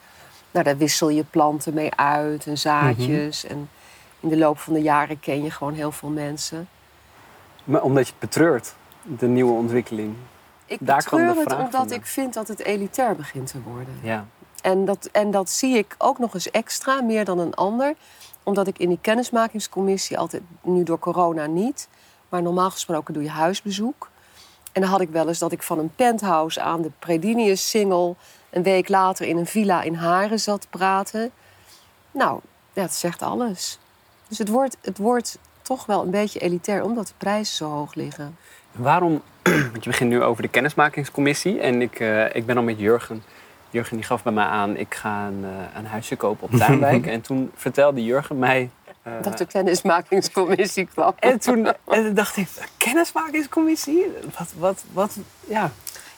nou, 0.52 0.66
daar 0.66 0.78
wissel 0.78 1.10
je 1.10 1.24
planten 1.24 1.74
mee 1.74 1.96
uit 1.96 2.48
en 2.48 2.58
zaadjes. 2.58 3.46
En 3.46 3.70
in 4.20 4.30
de 4.30 4.38
loop 4.38 4.60
van 4.60 4.74
de 4.74 4.82
jaren 4.82 5.20
ken 5.20 5.44
je 5.44 5.52
gewoon 5.52 5.74
heel 5.74 5.92
veel 5.92 6.10
mensen. 6.10 6.70
Maar 7.64 7.82
omdat 7.82 8.06
je 8.06 8.12
het 8.12 8.20
betreurt, 8.20 8.76
de 9.02 9.28
nieuwe 9.28 9.52
ontwikkeling. 9.52 10.16
Ik 10.66 10.78
Daar 10.82 11.04
kwam 11.04 11.20
de 11.20 11.26
betreur 11.26 11.44
het 11.44 11.58
omdat 11.58 11.72
vandaan. 11.72 11.98
ik 11.98 12.06
vind 12.06 12.34
dat 12.34 12.48
het 12.48 12.60
elitair 12.60 13.16
begint 13.16 13.48
te 13.48 13.62
worden. 13.62 14.00
Ja. 14.02 14.26
En 14.62 14.86
dat, 14.86 15.10
en 15.12 15.32
dat 15.32 15.50
zie 15.50 15.78
ik 15.78 15.96
ook 15.98 16.20
nog 16.20 16.34
eens 16.34 16.52
extra, 16.52 17.02
meer 17.02 17.26
dan 17.26 17.40
een 17.40 17.54
ander. 17.54 17.94
Omdat 18.44 18.68
ik 18.68 18.78
in 18.80 18.90
die 18.90 19.00
kennismakingscommissie 19.02 20.18
altijd, 20.18 20.44
nu 20.62 20.84
door 20.84 21.00
corona 21.00 21.46
niet... 21.46 21.88
maar 22.30 22.42
normaal 22.42 22.72
gesproken 22.72 23.14
doe 23.14 23.24
je 23.24 23.30
huisbezoek. 23.30 24.10
En 24.72 24.82
dan 24.82 24.90
had 24.90 25.02
ik 25.02 25.10
wel 25.10 25.28
eens 25.28 25.40
dat 25.40 25.52
ik 25.52 25.64
van 25.64 25.80
een 25.80 25.96
penthouse 25.96 26.62
aan 26.62 26.82
de 26.82 26.92
Predinius 27.00 27.70
single... 27.70 28.16
een 28.50 28.64
week 28.64 28.90
later 28.90 29.28
in 29.28 29.38
een 29.38 29.46
villa 29.46 29.82
in 29.82 29.94
Haren 29.94 30.40
zat 30.40 30.62
te 30.62 30.68
praten. 30.70 31.32
Nou, 32.12 32.40
ja, 32.74 32.82
dat 32.82 32.94
zegt 32.94 33.22
alles. 33.22 33.80
Dus 34.28 34.38
het 34.38 34.50
wordt, 34.50 34.78
het 34.82 34.98
wordt 34.98 35.38
toch 35.62 35.86
wel 35.86 36.04
een 36.04 36.12
beetje 36.12 36.40
elitair, 36.40 36.84
omdat 36.84 37.08
de 37.08 37.14
prijzen 37.18 37.56
zo 37.56 37.70
hoog 37.70 37.94
liggen. 37.94 38.38
Waarom, 38.72 39.22
want 39.72 39.84
je 39.84 39.90
begint 39.90 40.10
nu 40.10 40.24
over 40.24 40.42
de 40.42 40.48
kennismakingscommissie 40.48 41.60
en 41.60 41.82
ik, 41.82 42.00
eh, 42.00 42.36
ik 42.36 42.46
ben 42.46 42.58
al 42.58 42.64
met 42.64 42.80
Jurgen. 42.80 43.24
Jurgen 43.70 43.96
die 43.96 44.06
gaf 44.06 44.24
bij 44.24 44.34
mij 44.34 44.46
aan, 44.46 44.78
ik 44.78 44.96
ga 44.96 45.28
een, 45.28 45.44
eh, 45.44 45.78
een 45.80 45.86
huisje 45.86 46.16
kopen 46.16 46.48
op 46.52 46.60
Tuinwijk. 46.60 47.06
en 47.06 47.22
toen 47.22 47.52
vertelde 47.56 48.04
Jurgen 48.04 48.40
mij, 48.40 48.70
eh, 49.04 49.14
Dat 49.22 49.38
de 49.38 49.46
kennismakingscommissie 49.46 50.86
kwam. 50.94 51.14
En 51.20 51.40
toen, 51.40 51.74
en 51.88 52.14
dacht 52.14 52.38
ik, 52.38 52.48
kennismakingscommissie? 52.78 54.06
Wat, 54.38 54.54
wat, 54.58 54.84
wat, 54.94 55.18
ja. 55.48 55.72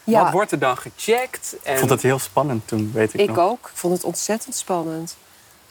Ja. 0.04 0.24
wat 0.24 0.32
wordt 0.32 0.52
er 0.52 0.60
dan 0.60 0.78
gecheckt? 0.78 1.56
En... 1.64 1.74
Ik 1.74 1.80
vond 1.80 1.92
het 1.92 2.02
heel 2.02 2.20
spannend 2.20 2.68
toen, 2.68 2.92
weet 2.94 3.14
ik, 3.14 3.20
Ik 3.20 3.28
nog. 3.28 3.38
ook. 3.38 3.66
Ik 3.72 3.78
vond 3.78 3.94
het 3.94 4.04
ontzettend 4.04 4.56
spannend. 4.56 5.18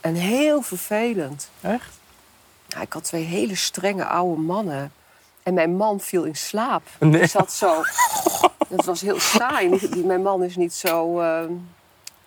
En 0.01 0.15
heel 0.15 0.63
vervelend. 0.63 1.49
Echt? 1.61 1.99
Ja, 2.67 2.81
ik 2.81 2.93
had 2.93 3.05
twee 3.05 3.25
hele 3.25 3.55
strenge 3.55 4.05
oude 4.05 4.41
mannen. 4.41 4.93
En 5.43 5.55
mijn 5.55 5.77
man 5.77 6.01
viel 6.01 6.25
in 6.25 6.37
slaap. 6.37 6.83
Nee. 6.99 7.11
Die 7.11 7.27
zat 7.29 7.53
zo... 7.53 7.75
Het 8.69 8.85
was 8.85 9.01
heel 9.01 9.21
saai. 9.21 9.89
Mijn 10.05 10.23
man 10.23 10.43
is 10.43 10.57
niet 10.57 10.75
zo... 10.75 11.21
eh, 11.21 11.41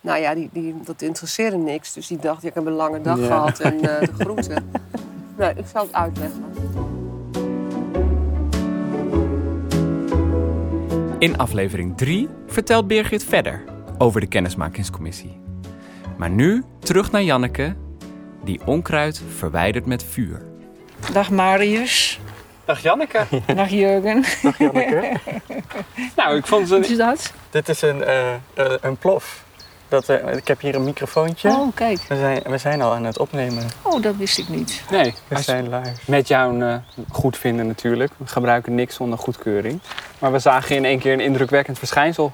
nou 0.00 0.20
ja, 0.20 0.34
die, 0.34 0.48
die, 0.52 0.74
dat 0.84 1.02
interesseerde 1.02 1.56
niks. 1.56 1.92
Dus 1.92 2.06
die 2.06 2.18
dacht, 2.18 2.42
ja, 2.42 2.48
ik 2.48 2.54
heb 2.54 2.66
een 2.66 2.72
lange 2.72 3.00
dag 3.00 3.18
Ja. 3.18 3.26
gehad 3.26 3.58
en 3.58 3.74
eh, 3.74 4.00
de 4.00 4.24
groeten. 4.24 4.72
Nee, 5.36 5.54
ik 5.56 5.64
zal 5.72 5.82
het 5.82 5.92
uitleggen. 5.92 6.53
In 11.18 11.38
aflevering 11.38 11.96
3 11.96 12.28
vertelt 12.46 12.86
Birgit 12.86 13.24
verder 13.24 13.64
over 13.98 14.20
de 14.20 14.26
kennismakingscommissie. 14.26 15.40
Maar 16.16 16.30
nu 16.30 16.64
terug 16.78 17.10
naar 17.10 17.22
Janneke, 17.22 17.76
die 18.44 18.60
onkruid 18.64 19.22
verwijdert 19.36 19.86
met 19.86 20.04
vuur. 20.04 20.42
Dag 21.12 21.30
Marius. 21.30 22.20
Dag 22.64 22.82
Janneke. 22.82 23.26
Dag 23.54 23.70
Jurgen. 23.70 24.24
Dag 24.42 24.58
Janneke. 24.58 25.12
nou, 26.16 26.36
ik 26.36 26.46
vond 26.46 26.68
Wat 26.68 26.88
is 26.88 26.96
dat? 26.96 27.32
Dit 27.50 27.68
is 27.68 27.82
een, 27.82 28.02
eh, 28.04 28.32
eh, 28.34 28.38
een 28.80 28.96
plof. 28.96 29.43
Dat, 29.94 30.08
eh, 30.08 30.36
ik 30.36 30.48
heb 30.48 30.60
hier 30.60 30.74
een 30.74 30.84
microfoontje. 30.84 31.48
Oh, 31.48 31.74
kijk. 31.74 32.02
We 32.08 32.16
zijn, 32.16 32.42
we 32.46 32.58
zijn 32.58 32.82
al 32.82 32.92
aan 32.94 33.04
het 33.04 33.18
opnemen. 33.18 33.68
Oh, 33.82 34.02
dat 34.02 34.16
wist 34.16 34.38
ik 34.38 34.48
niet. 34.48 34.82
Nee, 34.90 35.14
We 35.28 35.42
zijn 35.42 35.64
live. 35.74 35.92
met 36.06 36.28
jou 36.28 36.62
uh, 36.62 36.74
goed 37.10 37.38
vinden 37.38 37.66
natuurlijk. 37.66 38.12
We 38.16 38.26
gebruiken 38.26 38.74
niks 38.74 38.94
zonder 38.94 39.18
goedkeuring. 39.18 39.80
Maar 40.18 40.32
we 40.32 40.38
zagen 40.38 40.76
in 40.76 40.84
één 40.84 40.98
keer 40.98 41.12
een 41.12 41.20
indrukwekkend 41.20 41.78
verschijnsel. 41.78 42.32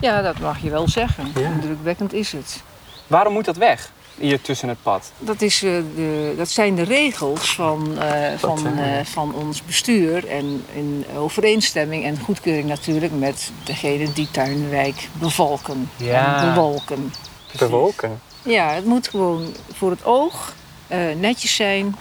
Ja, 0.00 0.22
dat 0.22 0.38
mag 0.38 0.58
je 0.62 0.70
wel 0.70 0.88
zeggen. 0.88 1.24
Indrukwekkend 1.34 2.12
is 2.12 2.32
het. 2.32 2.62
Waarom 3.06 3.32
moet 3.32 3.44
dat 3.44 3.56
weg, 3.56 3.90
hier 4.20 4.40
tussen 4.40 4.68
het 4.68 4.82
pad? 4.82 5.12
Dat, 5.18 5.42
is, 5.42 5.62
eh, 5.62 5.70
de, 5.94 6.34
dat 6.36 6.48
zijn 6.48 6.74
de 6.74 6.82
regels 6.82 7.54
van, 7.54 7.98
eh, 7.98 8.38
van, 8.38 8.78
eh, 8.78 9.04
van 9.04 9.34
ons 9.34 9.64
bestuur. 9.64 10.28
En 10.28 10.64
in 10.72 11.04
overeenstemming 11.16 12.04
en 12.04 12.18
goedkeuring 12.18 12.68
natuurlijk 12.68 13.12
met 13.12 13.50
degene 13.64 14.12
die 14.12 14.30
Tuinwijk 14.30 15.08
bevolken. 15.12 15.90
Ja. 15.96 16.42
En 16.42 16.54
bewolken. 16.54 17.12
Bewolken. 17.58 18.20
Ja, 18.42 18.72
het 18.72 18.84
moet 18.84 19.08
gewoon 19.08 19.54
voor 19.72 19.90
het 19.90 20.04
oog 20.04 20.54
eh, 20.86 20.98
netjes 21.18 21.54
zijn. 21.54 21.96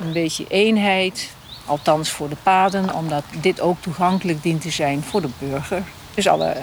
Een 0.00 0.12
beetje 0.12 0.44
eenheid. 0.48 1.30
Althans 1.66 2.10
voor 2.10 2.28
de 2.28 2.36
paden, 2.42 2.94
omdat 2.94 3.22
dit 3.40 3.60
ook 3.60 3.80
toegankelijk 3.80 4.42
dient 4.42 4.60
te 4.62 4.70
zijn 4.70 5.02
voor 5.02 5.20
de 5.20 5.28
burger. 5.38 5.82
Dus 6.14 6.28
alle 6.28 6.56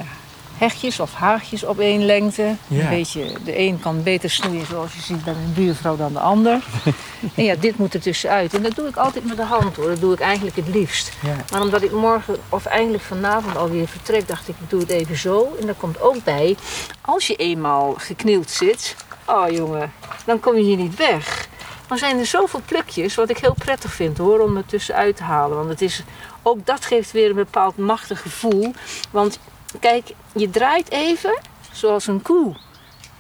hegjes 0.58 1.00
of 1.00 1.14
haagjes 1.14 1.64
op 1.64 1.80
één 1.80 2.06
lengte. 2.06 2.56
Ja. 2.68 2.84
Een 2.84 2.90
beetje, 2.90 3.34
de 3.44 3.60
een 3.60 3.80
kan 3.80 4.04
beter 4.04 4.30
snoeien 4.30 4.66
zoals 4.66 4.94
je 4.94 5.02
ziet 5.02 5.24
bij 5.24 5.34
mijn 5.34 5.54
buurvrouw 5.54 5.96
dan 5.96 6.14
de 6.14 6.20
ander. 6.20 6.64
en 7.36 7.44
ja, 7.44 7.56
dit 7.56 7.78
moet 7.78 7.94
er 7.94 8.02
tussenuit. 8.02 8.54
En 8.54 8.64
dat 8.64 8.76
doe 8.76 8.88
ik 8.88 8.96
altijd 8.96 9.26
met 9.26 9.38
de 9.38 9.44
hand 9.44 9.76
hoor. 9.76 9.88
Dat 9.88 10.00
doe 10.00 10.14
ik 10.14 10.20
eigenlijk 10.20 10.56
het 10.56 10.68
liefst. 10.68 11.12
Ja. 11.22 11.36
Maar 11.52 11.62
omdat 11.62 11.82
ik 11.82 11.92
morgen 11.92 12.38
of 12.50 12.66
eigenlijk 12.66 13.04
vanavond 13.04 13.58
alweer 13.58 13.88
vertrek, 13.88 14.28
dacht 14.28 14.48
ik, 14.48 14.56
ik 14.60 14.70
doe 14.70 14.80
het 14.80 14.90
even 14.90 15.18
zo. 15.18 15.56
En 15.60 15.66
daar 15.66 15.76
komt 15.76 16.02
ook 16.02 16.24
bij, 16.24 16.56
als 17.02 17.28
je 17.28 17.36
eenmaal 17.36 17.94
geknield 17.98 18.52
zit, 18.52 18.96
oh 19.26 19.50
jongen, 19.50 19.94
dan 20.26 20.40
kom 20.40 20.56
je 20.56 20.64
hier 20.64 20.78
niet 20.78 20.96
weg. 20.96 21.48
Dan 21.88 21.98
zijn 21.98 22.20
er 22.20 22.26
zoveel 22.26 22.62
plukjes, 22.66 23.16
wat 23.16 23.30
ik 23.30 23.38
heel 23.38 23.56
prettig 23.58 23.94
vind 23.94 24.18
hoor, 24.18 24.40
om 24.40 24.58
er 24.58 24.66
tussenuit 24.66 25.16
te 25.16 25.24
halen. 25.24 25.58
Want 25.58 25.70
het 25.70 25.82
is, 25.82 26.04
ook 26.42 26.66
dat 26.66 26.86
geeft 26.86 27.12
weer 27.12 27.30
een 27.30 27.36
bepaald 27.36 27.78
machtig 27.78 28.22
gevoel. 28.22 28.74
Want 29.12 29.40
kijk, 29.80 30.12
je 30.34 30.50
draait 30.50 30.92
even, 30.92 31.42
zoals 31.72 32.08
een 32.08 32.22
koe, 32.22 32.56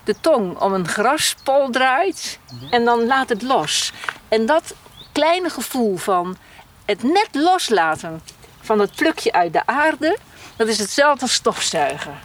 de 0.03 0.15
tong 0.21 0.59
om 0.59 0.73
een 0.73 0.87
graspol 0.87 1.69
draait 1.69 2.39
en 2.69 2.85
dan 2.85 3.05
laat 3.05 3.29
het 3.29 3.41
los. 3.41 3.91
En 4.27 4.45
dat 4.45 4.75
kleine 5.11 5.49
gevoel 5.49 5.97
van 5.97 6.37
het 6.85 7.03
net 7.03 7.29
loslaten 7.31 8.21
van 8.61 8.79
het 8.79 8.95
plukje 8.95 9.31
uit 9.31 9.53
de 9.53 9.65
aarde, 9.65 10.17
dat 10.55 10.67
is 10.67 10.79
hetzelfde 10.79 11.21
als 11.21 11.33
stofzuigen. 11.33 12.19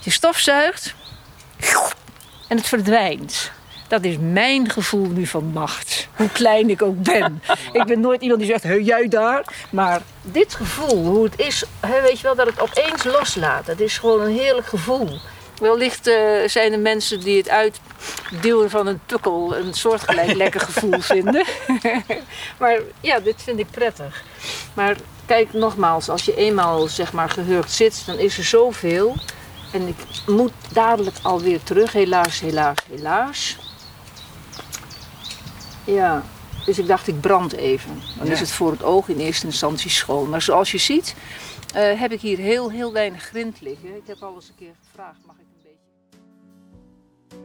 Je 0.00 0.10
stofzuigt 0.10 0.94
en 2.48 2.56
het 2.56 2.66
verdwijnt. 2.66 3.52
Dat 3.92 4.04
is 4.04 4.16
mijn 4.20 4.70
gevoel 4.70 5.06
nu 5.06 5.26
van 5.26 5.44
macht. 5.44 6.08
Hoe 6.16 6.28
klein 6.28 6.70
ik 6.70 6.82
ook 6.82 7.02
ben. 7.02 7.42
Ik 7.72 7.84
ben 7.84 8.00
nooit 8.00 8.20
iemand 8.22 8.40
die 8.40 8.50
zegt, 8.50 8.62
hé 8.62 8.72
jij 8.72 9.08
daar. 9.08 9.44
Maar 9.70 10.00
dit 10.22 10.54
gevoel, 10.54 11.04
hoe 11.04 11.24
het 11.24 11.38
is, 11.38 11.64
weet 11.80 12.16
je 12.16 12.22
wel, 12.22 12.34
dat 12.34 12.46
het 12.46 12.60
opeens 12.60 13.04
loslaat. 13.04 13.66
Dat 13.66 13.80
is 13.80 13.98
gewoon 13.98 14.20
een 14.20 14.36
heerlijk 14.36 14.66
gevoel. 14.66 15.08
Wellicht 15.60 16.06
eh, 16.06 16.14
zijn 16.46 16.72
er 16.72 16.78
mensen 16.78 17.20
die 17.20 17.36
het 17.36 17.48
uitduwen 17.48 18.70
van 18.70 18.86
een 18.86 19.00
tukkel 19.06 19.56
een 19.56 19.74
soortgelijk 19.74 20.32
lekker 20.32 20.60
gevoel 20.70 21.00
vinden. 21.00 21.44
maar 22.60 22.78
ja, 23.00 23.20
dit 23.20 23.42
vind 23.42 23.58
ik 23.58 23.70
prettig. 23.70 24.24
Maar 24.74 24.96
kijk 25.26 25.52
nogmaals, 25.52 26.08
als 26.08 26.24
je 26.24 26.36
eenmaal 26.36 26.88
zeg 26.88 27.12
maar 27.12 27.30
gehurkt 27.30 27.72
zit, 27.72 28.02
dan 28.06 28.18
is 28.18 28.38
er 28.38 28.44
zoveel. 28.44 29.16
En 29.72 29.88
ik 29.88 29.96
moet 30.26 30.52
dadelijk 30.72 31.16
alweer 31.22 31.62
terug, 31.62 31.92
helaas, 31.92 32.40
helaas, 32.40 32.78
helaas. 32.90 33.56
Ja, 35.84 36.22
dus 36.64 36.78
ik 36.78 36.86
dacht 36.86 37.08
ik 37.08 37.20
brand 37.20 37.52
even. 37.52 37.90
Dan 38.18 38.26
Ja. 38.26 38.32
is 38.32 38.40
het 38.40 38.50
voor 38.50 38.70
het 38.70 38.82
oog 38.82 39.08
in 39.08 39.18
eerste 39.18 39.46
instantie 39.46 39.90
schoon. 39.90 40.28
Maar 40.28 40.42
zoals 40.42 40.70
je 40.70 40.78
ziet 40.78 41.14
eh, 41.74 42.00
heb 42.00 42.12
ik 42.12 42.20
hier 42.20 42.38
heel, 42.38 42.70
heel 42.70 42.92
weinig 42.92 43.22
grind 43.22 43.60
liggen. 43.60 43.96
Ik 43.96 44.02
heb 44.06 44.16
al 44.22 44.34
eens 44.34 44.48
een 44.48 44.54
keer 44.58 44.74
gevraagd, 44.88 45.18
mag 45.26 45.36
ik 45.36 45.40
een 45.42 45.62
beetje... 45.62 47.36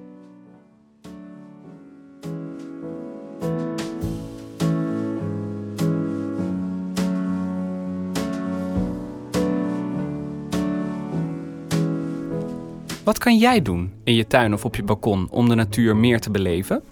Wat 13.04 13.18
kan 13.18 13.38
jij 13.38 13.62
doen 13.62 13.92
in 14.04 14.14
je 14.14 14.28
tuin 14.28 14.54
of 14.54 14.66
op 14.66 14.76
je 14.76 14.84
balkon 14.84 15.28
om 15.30 15.50
de 15.50 15.56
natuur 15.56 15.96
meer 15.96 16.20
te 16.20 16.32
beleven? 16.32 16.84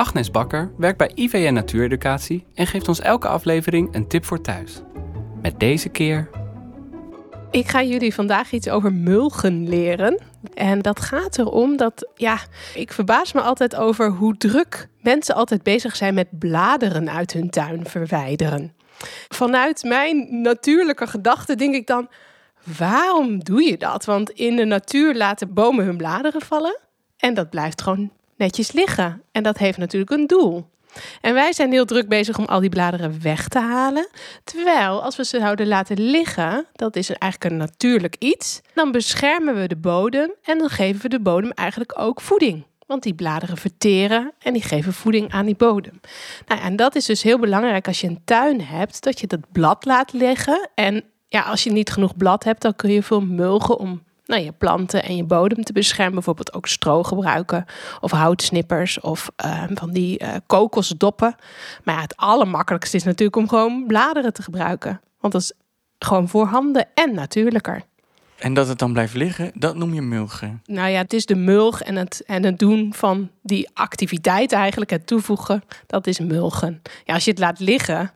Agnes 0.00 0.30
Bakker 0.30 0.72
werkt 0.76 0.98
bij 0.98 1.10
IVN 1.14 1.52
Natuureducatie 1.52 2.46
en 2.54 2.66
geeft 2.66 2.88
ons 2.88 3.00
elke 3.00 3.28
aflevering 3.28 3.94
een 3.94 4.08
tip 4.08 4.24
voor 4.24 4.40
thuis. 4.40 4.80
Met 5.42 5.60
deze 5.60 5.88
keer 5.88 6.30
Ik 7.50 7.68
ga 7.68 7.82
jullie 7.82 8.14
vandaag 8.14 8.52
iets 8.52 8.68
over 8.68 8.92
mulgen 8.92 9.68
leren. 9.68 10.22
En 10.54 10.82
dat 10.82 11.00
gaat 11.00 11.38
erom 11.38 11.76
dat, 11.76 12.08
ja, 12.14 12.38
ik 12.74 12.92
verbaas 12.92 13.32
me 13.32 13.40
altijd 13.40 13.76
over 13.76 14.10
hoe 14.10 14.36
druk 14.36 14.88
mensen 15.00 15.34
altijd 15.34 15.62
bezig 15.62 15.96
zijn 15.96 16.14
met 16.14 16.38
bladeren 16.38 17.10
uit 17.10 17.32
hun 17.32 17.50
tuin 17.50 17.86
verwijderen. 17.86 18.74
Vanuit 19.28 19.82
mijn 19.82 20.40
natuurlijke 20.42 21.06
gedachten 21.06 21.58
denk 21.58 21.74
ik 21.74 21.86
dan, 21.86 22.08
waarom 22.78 23.44
doe 23.44 23.62
je 23.62 23.76
dat? 23.76 24.04
Want 24.04 24.30
in 24.30 24.56
de 24.56 24.64
natuur 24.64 25.14
laten 25.14 25.54
bomen 25.54 25.84
hun 25.84 25.96
bladeren 25.96 26.40
vallen 26.42 26.78
en 27.16 27.34
dat 27.34 27.50
blijft 27.50 27.82
gewoon 27.82 28.10
netjes 28.40 28.72
liggen. 28.72 29.22
En 29.32 29.42
dat 29.42 29.58
heeft 29.58 29.78
natuurlijk 29.78 30.10
een 30.10 30.26
doel. 30.26 30.66
En 31.20 31.34
wij 31.34 31.52
zijn 31.52 31.72
heel 31.72 31.84
druk 31.84 32.08
bezig 32.08 32.38
om 32.38 32.44
al 32.44 32.60
die 32.60 32.68
bladeren 32.68 33.22
weg 33.22 33.48
te 33.48 33.58
halen. 33.58 34.08
Terwijl 34.44 35.02
als 35.02 35.16
we 35.16 35.24
ze 35.24 35.38
zouden 35.38 35.66
laten 35.66 36.00
liggen, 36.00 36.66
dat 36.72 36.96
is 36.96 37.10
eigenlijk 37.10 37.52
een 37.52 37.58
natuurlijk 37.58 38.16
iets, 38.18 38.60
dan 38.74 38.92
beschermen 38.92 39.54
we 39.54 39.68
de 39.68 39.76
bodem 39.76 40.34
en 40.42 40.58
dan 40.58 40.68
geven 40.68 41.02
we 41.02 41.08
de 41.08 41.20
bodem 41.20 41.50
eigenlijk 41.50 41.98
ook 41.98 42.20
voeding. 42.20 42.64
Want 42.86 43.02
die 43.02 43.14
bladeren 43.14 43.56
verteren 43.56 44.32
en 44.38 44.52
die 44.52 44.62
geven 44.62 44.92
voeding 44.92 45.32
aan 45.32 45.46
die 45.46 45.56
bodem. 45.56 46.00
Nou, 46.46 46.60
en 46.60 46.76
dat 46.76 46.94
is 46.94 47.04
dus 47.04 47.22
heel 47.22 47.38
belangrijk 47.38 47.86
als 47.86 48.00
je 48.00 48.06
een 48.06 48.22
tuin 48.24 48.60
hebt, 48.60 49.02
dat 49.02 49.20
je 49.20 49.26
dat 49.26 49.52
blad 49.52 49.84
laat 49.84 50.12
liggen. 50.12 50.68
En 50.74 51.04
ja, 51.28 51.42
als 51.42 51.64
je 51.64 51.72
niet 51.72 51.90
genoeg 51.90 52.16
blad 52.16 52.44
hebt, 52.44 52.62
dan 52.62 52.76
kun 52.76 52.90
je 52.90 53.02
veel 53.02 53.20
mulgen 53.20 53.78
om 53.78 54.02
nou, 54.30 54.42
je 54.42 54.52
planten 54.52 55.02
en 55.04 55.16
je 55.16 55.24
bodem 55.24 55.64
te 55.64 55.72
beschermen. 55.72 56.14
Bijvoorbeeld 56.14 56.54
ook 56.54 56.66
stro 56.66 57.02
gebruiken 57.02 57.64
of 58.00 58.10
houtsnippers 58.10 59.00
of 59.00 59.30
eh, 59.36 59.62
van 59.74 59.90
die 59.90 60.18
eh, 60.18 60.34
kokosdoppen. 60.46 61.34
Maar 61.84 61.94
ja, 61.94 62.00
het 62.00 62.16
allermakkelijkste 62.16 62.96
is 62.96 63.04
natuurlijk 63.04 63.36
om 63.36 63.48
gewoon 63.48 63.84
bladeren 63.86 64.32
te 64.32 64.42
gebruiken. 64.42 65.00
Want 65.20 65.32
dat 65.32 65.42
is 65.42 65.52
gewoon 65.98 66.28
voorhanden 66.28 66.88
en 66.94 67.14
natuurlijker. 67.14 67.82
En 68.38 68.54
dat 68.54 68.68
het 68.68 68.78
dan 68.78 68.92
blijft 68.92 69.14
liggen, 69.14 69.50
dat 69.54 69.76
noem 69.76 69.94
je 69.94 70.02
mulgen. 70.02 70.62
Nou 70.66 70.88
ja, 70.90 71.00
het 71.00 71.12
is 71.12 71.26
de 71.26 71.34
mulg 71.34 71.82
en 71.82 71.96
het, 71.96 72.22
en 72.26 72.44
het 72.44 72.58
doen 72.58 72.94
van 72.94 73.30
die 73.42 73.68
activiteit 73.74 74.52
eigenlijk, 74.52 74.90
het 74.90 75.06
toevoegen, 75.06 75.62
dat 75.86 76.06
is 76.06 76.18
mulgen. 76.18 76.82
Ja, 77.04 77.14
als 77.14 77.24
je 77.24 77.30
het 77.30 77.40
laat 77.40 77.58
liggen, 77.58 78.10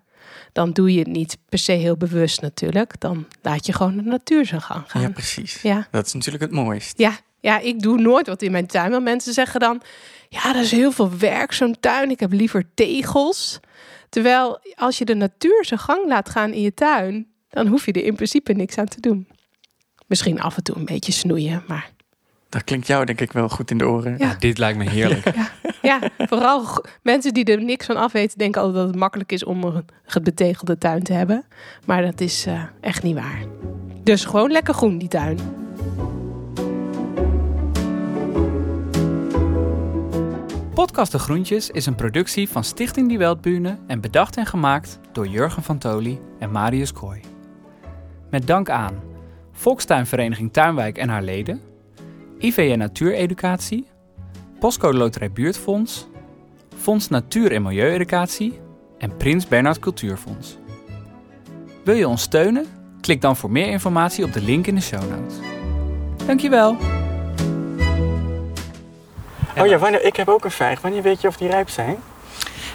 dan 0.54 0.72
doe 0.72 0.92
je 0.92 0.98
het 0.98 1.08
niet 1.08 1.38
per 1.48 1.58
se 1.58 1.72
heel 1.72 1.96
bewust 1.96 2.40
natuurlijk. 2.40 3.00
Dan 3.00 3.26
laat 3.42 3.66
je 3.66 3.72
gewoon 3.72 3.96
de 3.96 4.02
natuur 4.02 4.46
zijn 4.46 4.60
gang 4.60 4.90
gaan. 4.90 5.02
Ja, 5.02 5.08
precies. 5.08 5.62
Ja. 5.62 5.86
Dat 5.90 6.06
is 6.06 6.12
natuurlijk 6.12 6.42
het 6.44 6.52
mooist. 6.52 6.98
Ja, 6.98 7.18
Ja, 7.40 7.58
ik 7.58 7.82
doe 7.82 8.00
nooit 8.00 8.26
wat 8.26 8.42
in 8.42 8.50
mijn 8.50 8.66
tuin. 8.66 8.90
Want 8.90 9.04
mensen 9.04 9.32
zeggen 9.32 9.60
dan, 9.60 9.82
ja, 10.28 10.52
dat 10.52 10.62
is 10.62 10.70
heel 10.70 10.92
veel 10.92 11.16
werk, 11.18 11.52
zo'n 11.52 11.76
tuin. 11.80 12.10
Ik 12.10 12.20
heb 12.20 12.32
liever 12.32 12.64
tegels. 12.74 13.60
Terwijl 14.08 14.58
als 14.74 14.98
je 14.98 15.04
de 15.04 15.14
natuur 15.14 15.64
zijn 15.64 15.80
gang 15.80 16.06
laat 16.06 16.28
gaan 16.28 16.52
in 16.52 16.60
je 16.60 16.74
tuin, 16.74 17.26
dan 17.48 17.66
hoef 17.66 17.86
je 17.86 17.92
er 17.92 18.04
in 18.04 18.14
principe 18.14 18.52
niks 18.52 18.78
aan 18.78 18.88
te 18.88 19.00
doen. 19.00 19.28
Misschien 20.06 20.40
af 20.40 20.56
en 20.56 20.62
toe 20.62 20.76
een 20.76 20.84
beetje 20.84 21.12
snoeien, 21.12 21.64
maar 21.66 21.90
Dat 22.54 22.64
klinkt 22.64 22.86
jou 22.86 23.04
denk 23.04 23.20
ik 23.20 23.32
wel 23.32 23.48
goed 23.48 23.70
in 23.70 23.78
de 23.78 23.88
oren. 23.88 24.14
Ja. 24.18 24.34
Dit 24.38 24.58
lijkt 24.58 24.78
me 24.78 24.90
heerlijk. 24.90 25.34
ja, 25.82 25.98
vooral 26.16 26.64
g- 26.64 26.80
mensen 27.02 27.34
die 27.34 27.44
er 27.44 27.62
niks 27.64 27.86
van 27.86 27.96
af 27.96 28.12
weten, 28.12 28.38
denken 28.38 28.60
altijd 28.60 28.78
dat 28.80 28.88
het 28.88 28.98
makkelijk 28.98 29.32
is 29.32 29.44
om 29.44 29.64
een 29.64 29.84
betegelde 30.22 30.78
tuin 30.78 31.02
te 31.02 31.12
hebben. 31.12 31.44
Maar 31.86 32.02
dat 32.02 32.20
is 32.20 32.46
eh, 32.46 32.62
echt 32.80 33.02
niet 33.02 33.14
waar. 33.14 33.42
Dus 34.02 34.24
gewoon 34.24 34.50
lekker 34.50 34.74
groen, 34.74 34.98
die 34.98 35.08
tuin. 35.08 35.38
Podcast 40.74 41.12
De 41.12 41.18
Groentjes 41.18 41.70
is 41.70 41.86
een 41.86 41.94
productie 41.94 42.48
van 42.48 42.64
Stichting 42.64 43.08
Die 43.08 43.18
Weltbühne 43.18 43.78
en 43.86 44.00
bedacht 44.00 44.36
en 44.36 44.46
gemaakt 44.46 44.98
door 45.12 45.26
Jurgen 45.26 45.62
van 45.62 45.78
Toli 45.78 46.18
en 46.38 46.50
Marius 46.50 46.92
Kooi. 46.92 47.20
Met 48.30 48.46
dank 48.46 48.70
aan 48.70 48.94
Volkstuinvereniging 49.52 50.52
Tuinwijk 50.52 50.98
en 50.98 51.08
haar 51.08 51.22
leden, 51.22 51.60
IVN 52.44 52.78
Natuureducatie, 52.78 53.86
Postcode 54.58 54.96
Loterij 54.96 55.32
Buurtfonds, 55.32 56.06
Fonds 56.76 57.08
Natuur 57.08 57.52
en 57.52 57.62
Milieueducatie 57.62 58.60
en 58.98 59.16
Prins 59.16 59.48
Bernhard 59.48 59.78
Cultuurfonds. 59.78 60.58
Wil 61.84 61.94
je 61.94 62.08
ons 62.08 62.22
steunen? 62.22 62.66
Klik 63.00 63.20
dan 63.20 63.36
voor 63.36 63.50
meer 63.50 63.66
informatie 63.66 64.24
op 64.24 64.32
de 64.32 64.42
link 64.42 64.66
in 64.66 64.74
de 64.74 64.80
show 64.80 65.00
notes. 65.10 65.34
Dankjewel! 66.26 66.76
Oh 69.58 69.66
ja, 69.66 69.78
wanneer, 69.78 70.04
ik 70.04 70.16
heb 70.16 70.28
ook 70.28 70.44
een 70.44 70.50
vijg. 70.50 70.80
Wanneer 70.80 71.02
weet 71.02 71.20
je 71.20 71.28
of 71.28 71.36
die 71.36 71.48
rijp 71.48 71.68
zijn? 71.68 71.96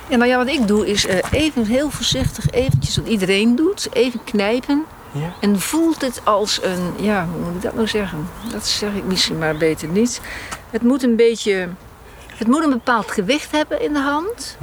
Ja, 0.10 0.16
nou 0.16 0.30
ja, 0.30 0.38
wat 0.38 0.48
ik 0.48 0.68
doe 0.68 0.88
is 0.88 1.06
eh, 1.06 1.18
even 1.32 1.66
heel 1.66 1.90
voorzichtig, 1.90 2.52
eventjes 2.52 2.98
wat 2.98 3.08
iedereen 3.08 3.56
doet, 3.56 3.88
even 3.94 4.24
knijpen. 4.24 4.86
Ja. 5.12 5.34
En 5.40 5.60
voelt 5.60 6.02
het 6.02 6.22
als 6.24 6.64
een, 6.64 6.94
ja, 7.00 7.28
hoe 7.32 7.42
moet 7.42 7.56
ik 7.56 7.62
dat 7.62 7.76
nou 7.76 7.88
zeggen? 7.88 8.30
Dat 8.52 8.68
zeg 8.68 8.94
ik 8.94 9.04
misschien 9.04 9.38
maar 9.38 9.58
beter 9.58 9.88
niet. 9.88 10.22
Het 10.70 10.82
moet 10.82 11.04
een 11.04 11.16
beetje, 11.16 11.70
het 12.28 12.48
moet 12.48 12.64
een 12.64 12.70
bepaald 12.70 13.12
gewicht 13.12 13.52
hebben 13.52 13.82
in 13.82 13.94
de 13.94 14.00
hand. 14.00 14.58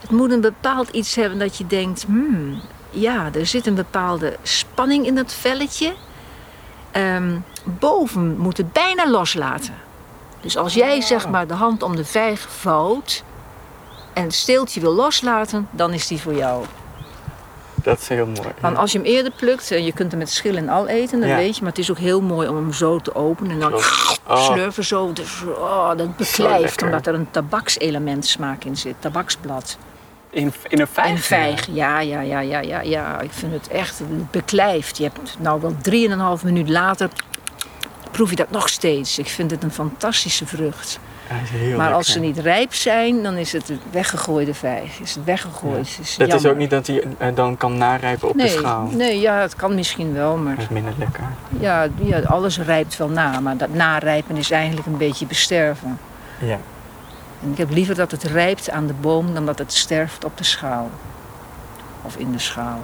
Het 0.00 0.10
moet 0.10 0.30
een 0.32 0.40
bepaald 0.40 0.88
iets 0.88 1.14
hebben 1.14 1.38
dat 1.38 1.56
je 1.56 1.66
denkt, 1.66 2.02
hmm, 2.02 2.60
ja, 2.90 3.30
er 3.34 3.46
zit 3.46 3.66
een 3.66 3.74
bepaalde 3.74 4.36
spanning 4.42 5.06
in 5.06 5.14
dat 5.14 5.32
velletje. 5.32 5.94
Ehm, 6.90 7.38
boven 7.64 8.38
moet 8.38 8.56
het 8.56 8.72
bijna 8.72 9.10
loslaten. 9.10 9.74
Dus 10.40 10.56
als 10.56 10.74
jij 10.74 11.00
zeg 11.00 11.28
maar 11.28 11.46
de 11.46 11.54
hand 11.54 11.82
om 11.82 11.96
de 11.96 12.04
vijg 12.04 12.40
vouwt 12.40 13.24
en 14.12 14.22
het 14.22 14.34
steeltje 14.34 14.80
wil 14.80 14.92
loslaten, 14.92 15.68
dan 15.70 15.92
is 15.92 16.06
die 16.06 16.20
voor 16.20 16.34
jou. 16.34 16.64
Dat 17.86 18.00
is 18.00 18.08
heel 18.08 18.26
mooi. 18.26 18.48
Want 18.60 18.76
als 18.76 18.92
je 18.92 18.98
hem 18.98 19.06
eerder 19.06 19.32
plukt, 19.36 19.70
en 19.70 19.84
je 19.84 19.92
kunt 19.92 20.10
hem 20.10 20.18
met 20.20 20.30
schil 20.30 20.56
en 20.56 20.68
al 20.68 20.86
eten, 20.86 21.20
dat 21.20 21.28
Ja. 21.28 21.36
weet 21.36 21.54
je. 21.56 21.62
Maar 21.62 21.70
het 21.70 21.80
is 21.80 21.90
ook 21.90 21.98
heel 21.98 22.20
mooi 22.20 22.48
om 22.48 22.56
hem 22.56 22.72
zo 22.72 22.98
te 22.98 23.14
openen 23.14 23.50
en 23.52 23.58
dan 23.58 23.74
Oh. 24.28 24.44
slurven 24.44 24.84
zo. 24.84 25.12
Dus, 25.12 25.42
oh, 25.46 25.96
dat 25.96 26.16
beklijft, 26.16 26.82
omdat 26.82 27.06
er 27.06 27.14
een 27.14 27.30
tabakselement 27.30 28.26
smaak 28.26 28.64
in 28.64 28.76
zit. 28.76 28.94
Tabaksblad. 28.98 29.76
In, 30.30 30.52
in 30.68 30.80
een 30.80 30.86
vijg? 30.86 31.08
En 31.08 31.18
vijg, 31.18 31.66
ja, 31.70 32.00
ja, 32.00 32.20
ja, 32.20 32.40
ja, 32.40 32.60
ja, 32.60 32.80
ja. 32.80 33.20
Ik 33.20 33.30
vind 33.32 33.52
het 33.52 33.68
echt 33.68 33.98
het 33.98 34.30
beklijft. 34.30 34.96
Je 34.96 35.02
hebt 35.02 35.36
nou 35.38 35.60
wel 35.60 35.74
drieënhalf 35.82 36.44
minuut 36.44 36.68
later, 36.68 37.08
proef 38.10 38.30
je 38.30 38.36
dat 38.36 38.50
nog 38.50 38.68
steeds. 38.68 39.18
Ik 39.18 39.28
vind 39.28 39.50
het 39.50 39.62
een 39.62 39.72
fantastische 39.72 40.46
vrucht. 40.46 40.98
Maar 41.76 41.92
als 41.92 42.12
ze 42.12 42.18
niet 42.18 42.38
rijp 42.38 42.74
zijn, 42.74 43.22
dan 43.22 43.34
is 43.36 43.52
het 43.52 43.72
weggegooide 43.90 44.54
vijg. 44.54 45.00
Is 45.00 45.14
het 45.14 45.24
weggegooid. 45.24 45.98
Is 46.00 46.16
Dat 46.16 46.32
is 46.32 46.46
ook 46.46 46.56
niet 46.56 46.70
dat 46.70 46.86
hij 46.86 47.04
eh, 47.18 47.34
dan 47.34 47.56
kan 47.56 47.78
narijpen 47.78 48.28
op 48.28 48.34
nee, 48.34 48.46
de 48.46 48.52
schaal. 48.52 48.88
Nee, 48.92 49.20
ja, 49.20 49.40
het 49.40 49.56
kan 49.56 49.74
misschien 49.74 50.12
wel, 50.14 50.36
maar 50.36 50.54
Dat 50.54 50.64
is 50.64 50.70
minder 50.70 50.94
lekker. 50.98 51.24
ja, 51.60 51.88
ja, 52.02 52.20
alles 52.20 52.58
rijpt 52.58 52.96
wel 52.96 53.08
na. 53.08 53.40
Maar 53.40 53.56
dat 53.56 53.74
narijpen 53.74 54.36
is 54.36 54.50
eigenlijk 54.50 54.86
een 54.86 54.96
beetje 54.96 55.26
besterven. 55.26 55.98
Ja. 56.40 56.58
En 57.42 57.50
ik 57.50 57.58
heb 57.58 57.70
liever 57.70 57.94
dat 57.94 58.10
het 58.10 58.22
rijpt 58.22 58.70
aan 58.70 58.86
de 58.86 58.94
boom 59.00 59.34
dan 59.34 59.46
dat 59.46 59.58
het 59.58 59.72
sterft 59.72 60.24
op 60.24 60.36
de 60.38 60.44
schaal. 60.44 60.90
Of 62.02 62.16
in 62.16 62.32
de 62.32 62.38
schaal. 62.38 62.80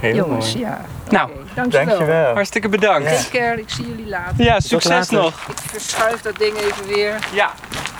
Heel 0.00 0.14
Jongens, 0.14 0.52
mooi. 0.54 0.64
ja. 0.66 0.80
Nou, 1.10 1.30
Oké, 1.30 1.68
dankjewel. 1.68 2.32
Hartstikke 2.34 2.68
bedankt. 2.68 3.08
Take 3.16 3.38
care, 3.38 3.60
ik 3.60 3.70
zie 3.70 3.86
jullie 3.88 4.08
later. 4.08 4.44
Ja, 4.44 4.60
succes 4.60 5.08
nog. 5.10 5.28
Ik 5.48 5.58
verschuif 5.70 6.20
dat 6.20 6.36
ding 6.36 6.56
even 6.56 6.86
weer. 6.86 7.18
Ja, 7.32 7.52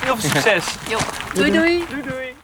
heel 0.05 0.17
veel 0.17 0.31
succes. 0.31 0.65
Jo. 0.89 0.99
Doei 1.35 1.51
doei. 1.51 1.85
Doei 1.89 2.03
doei. 2.03 2.35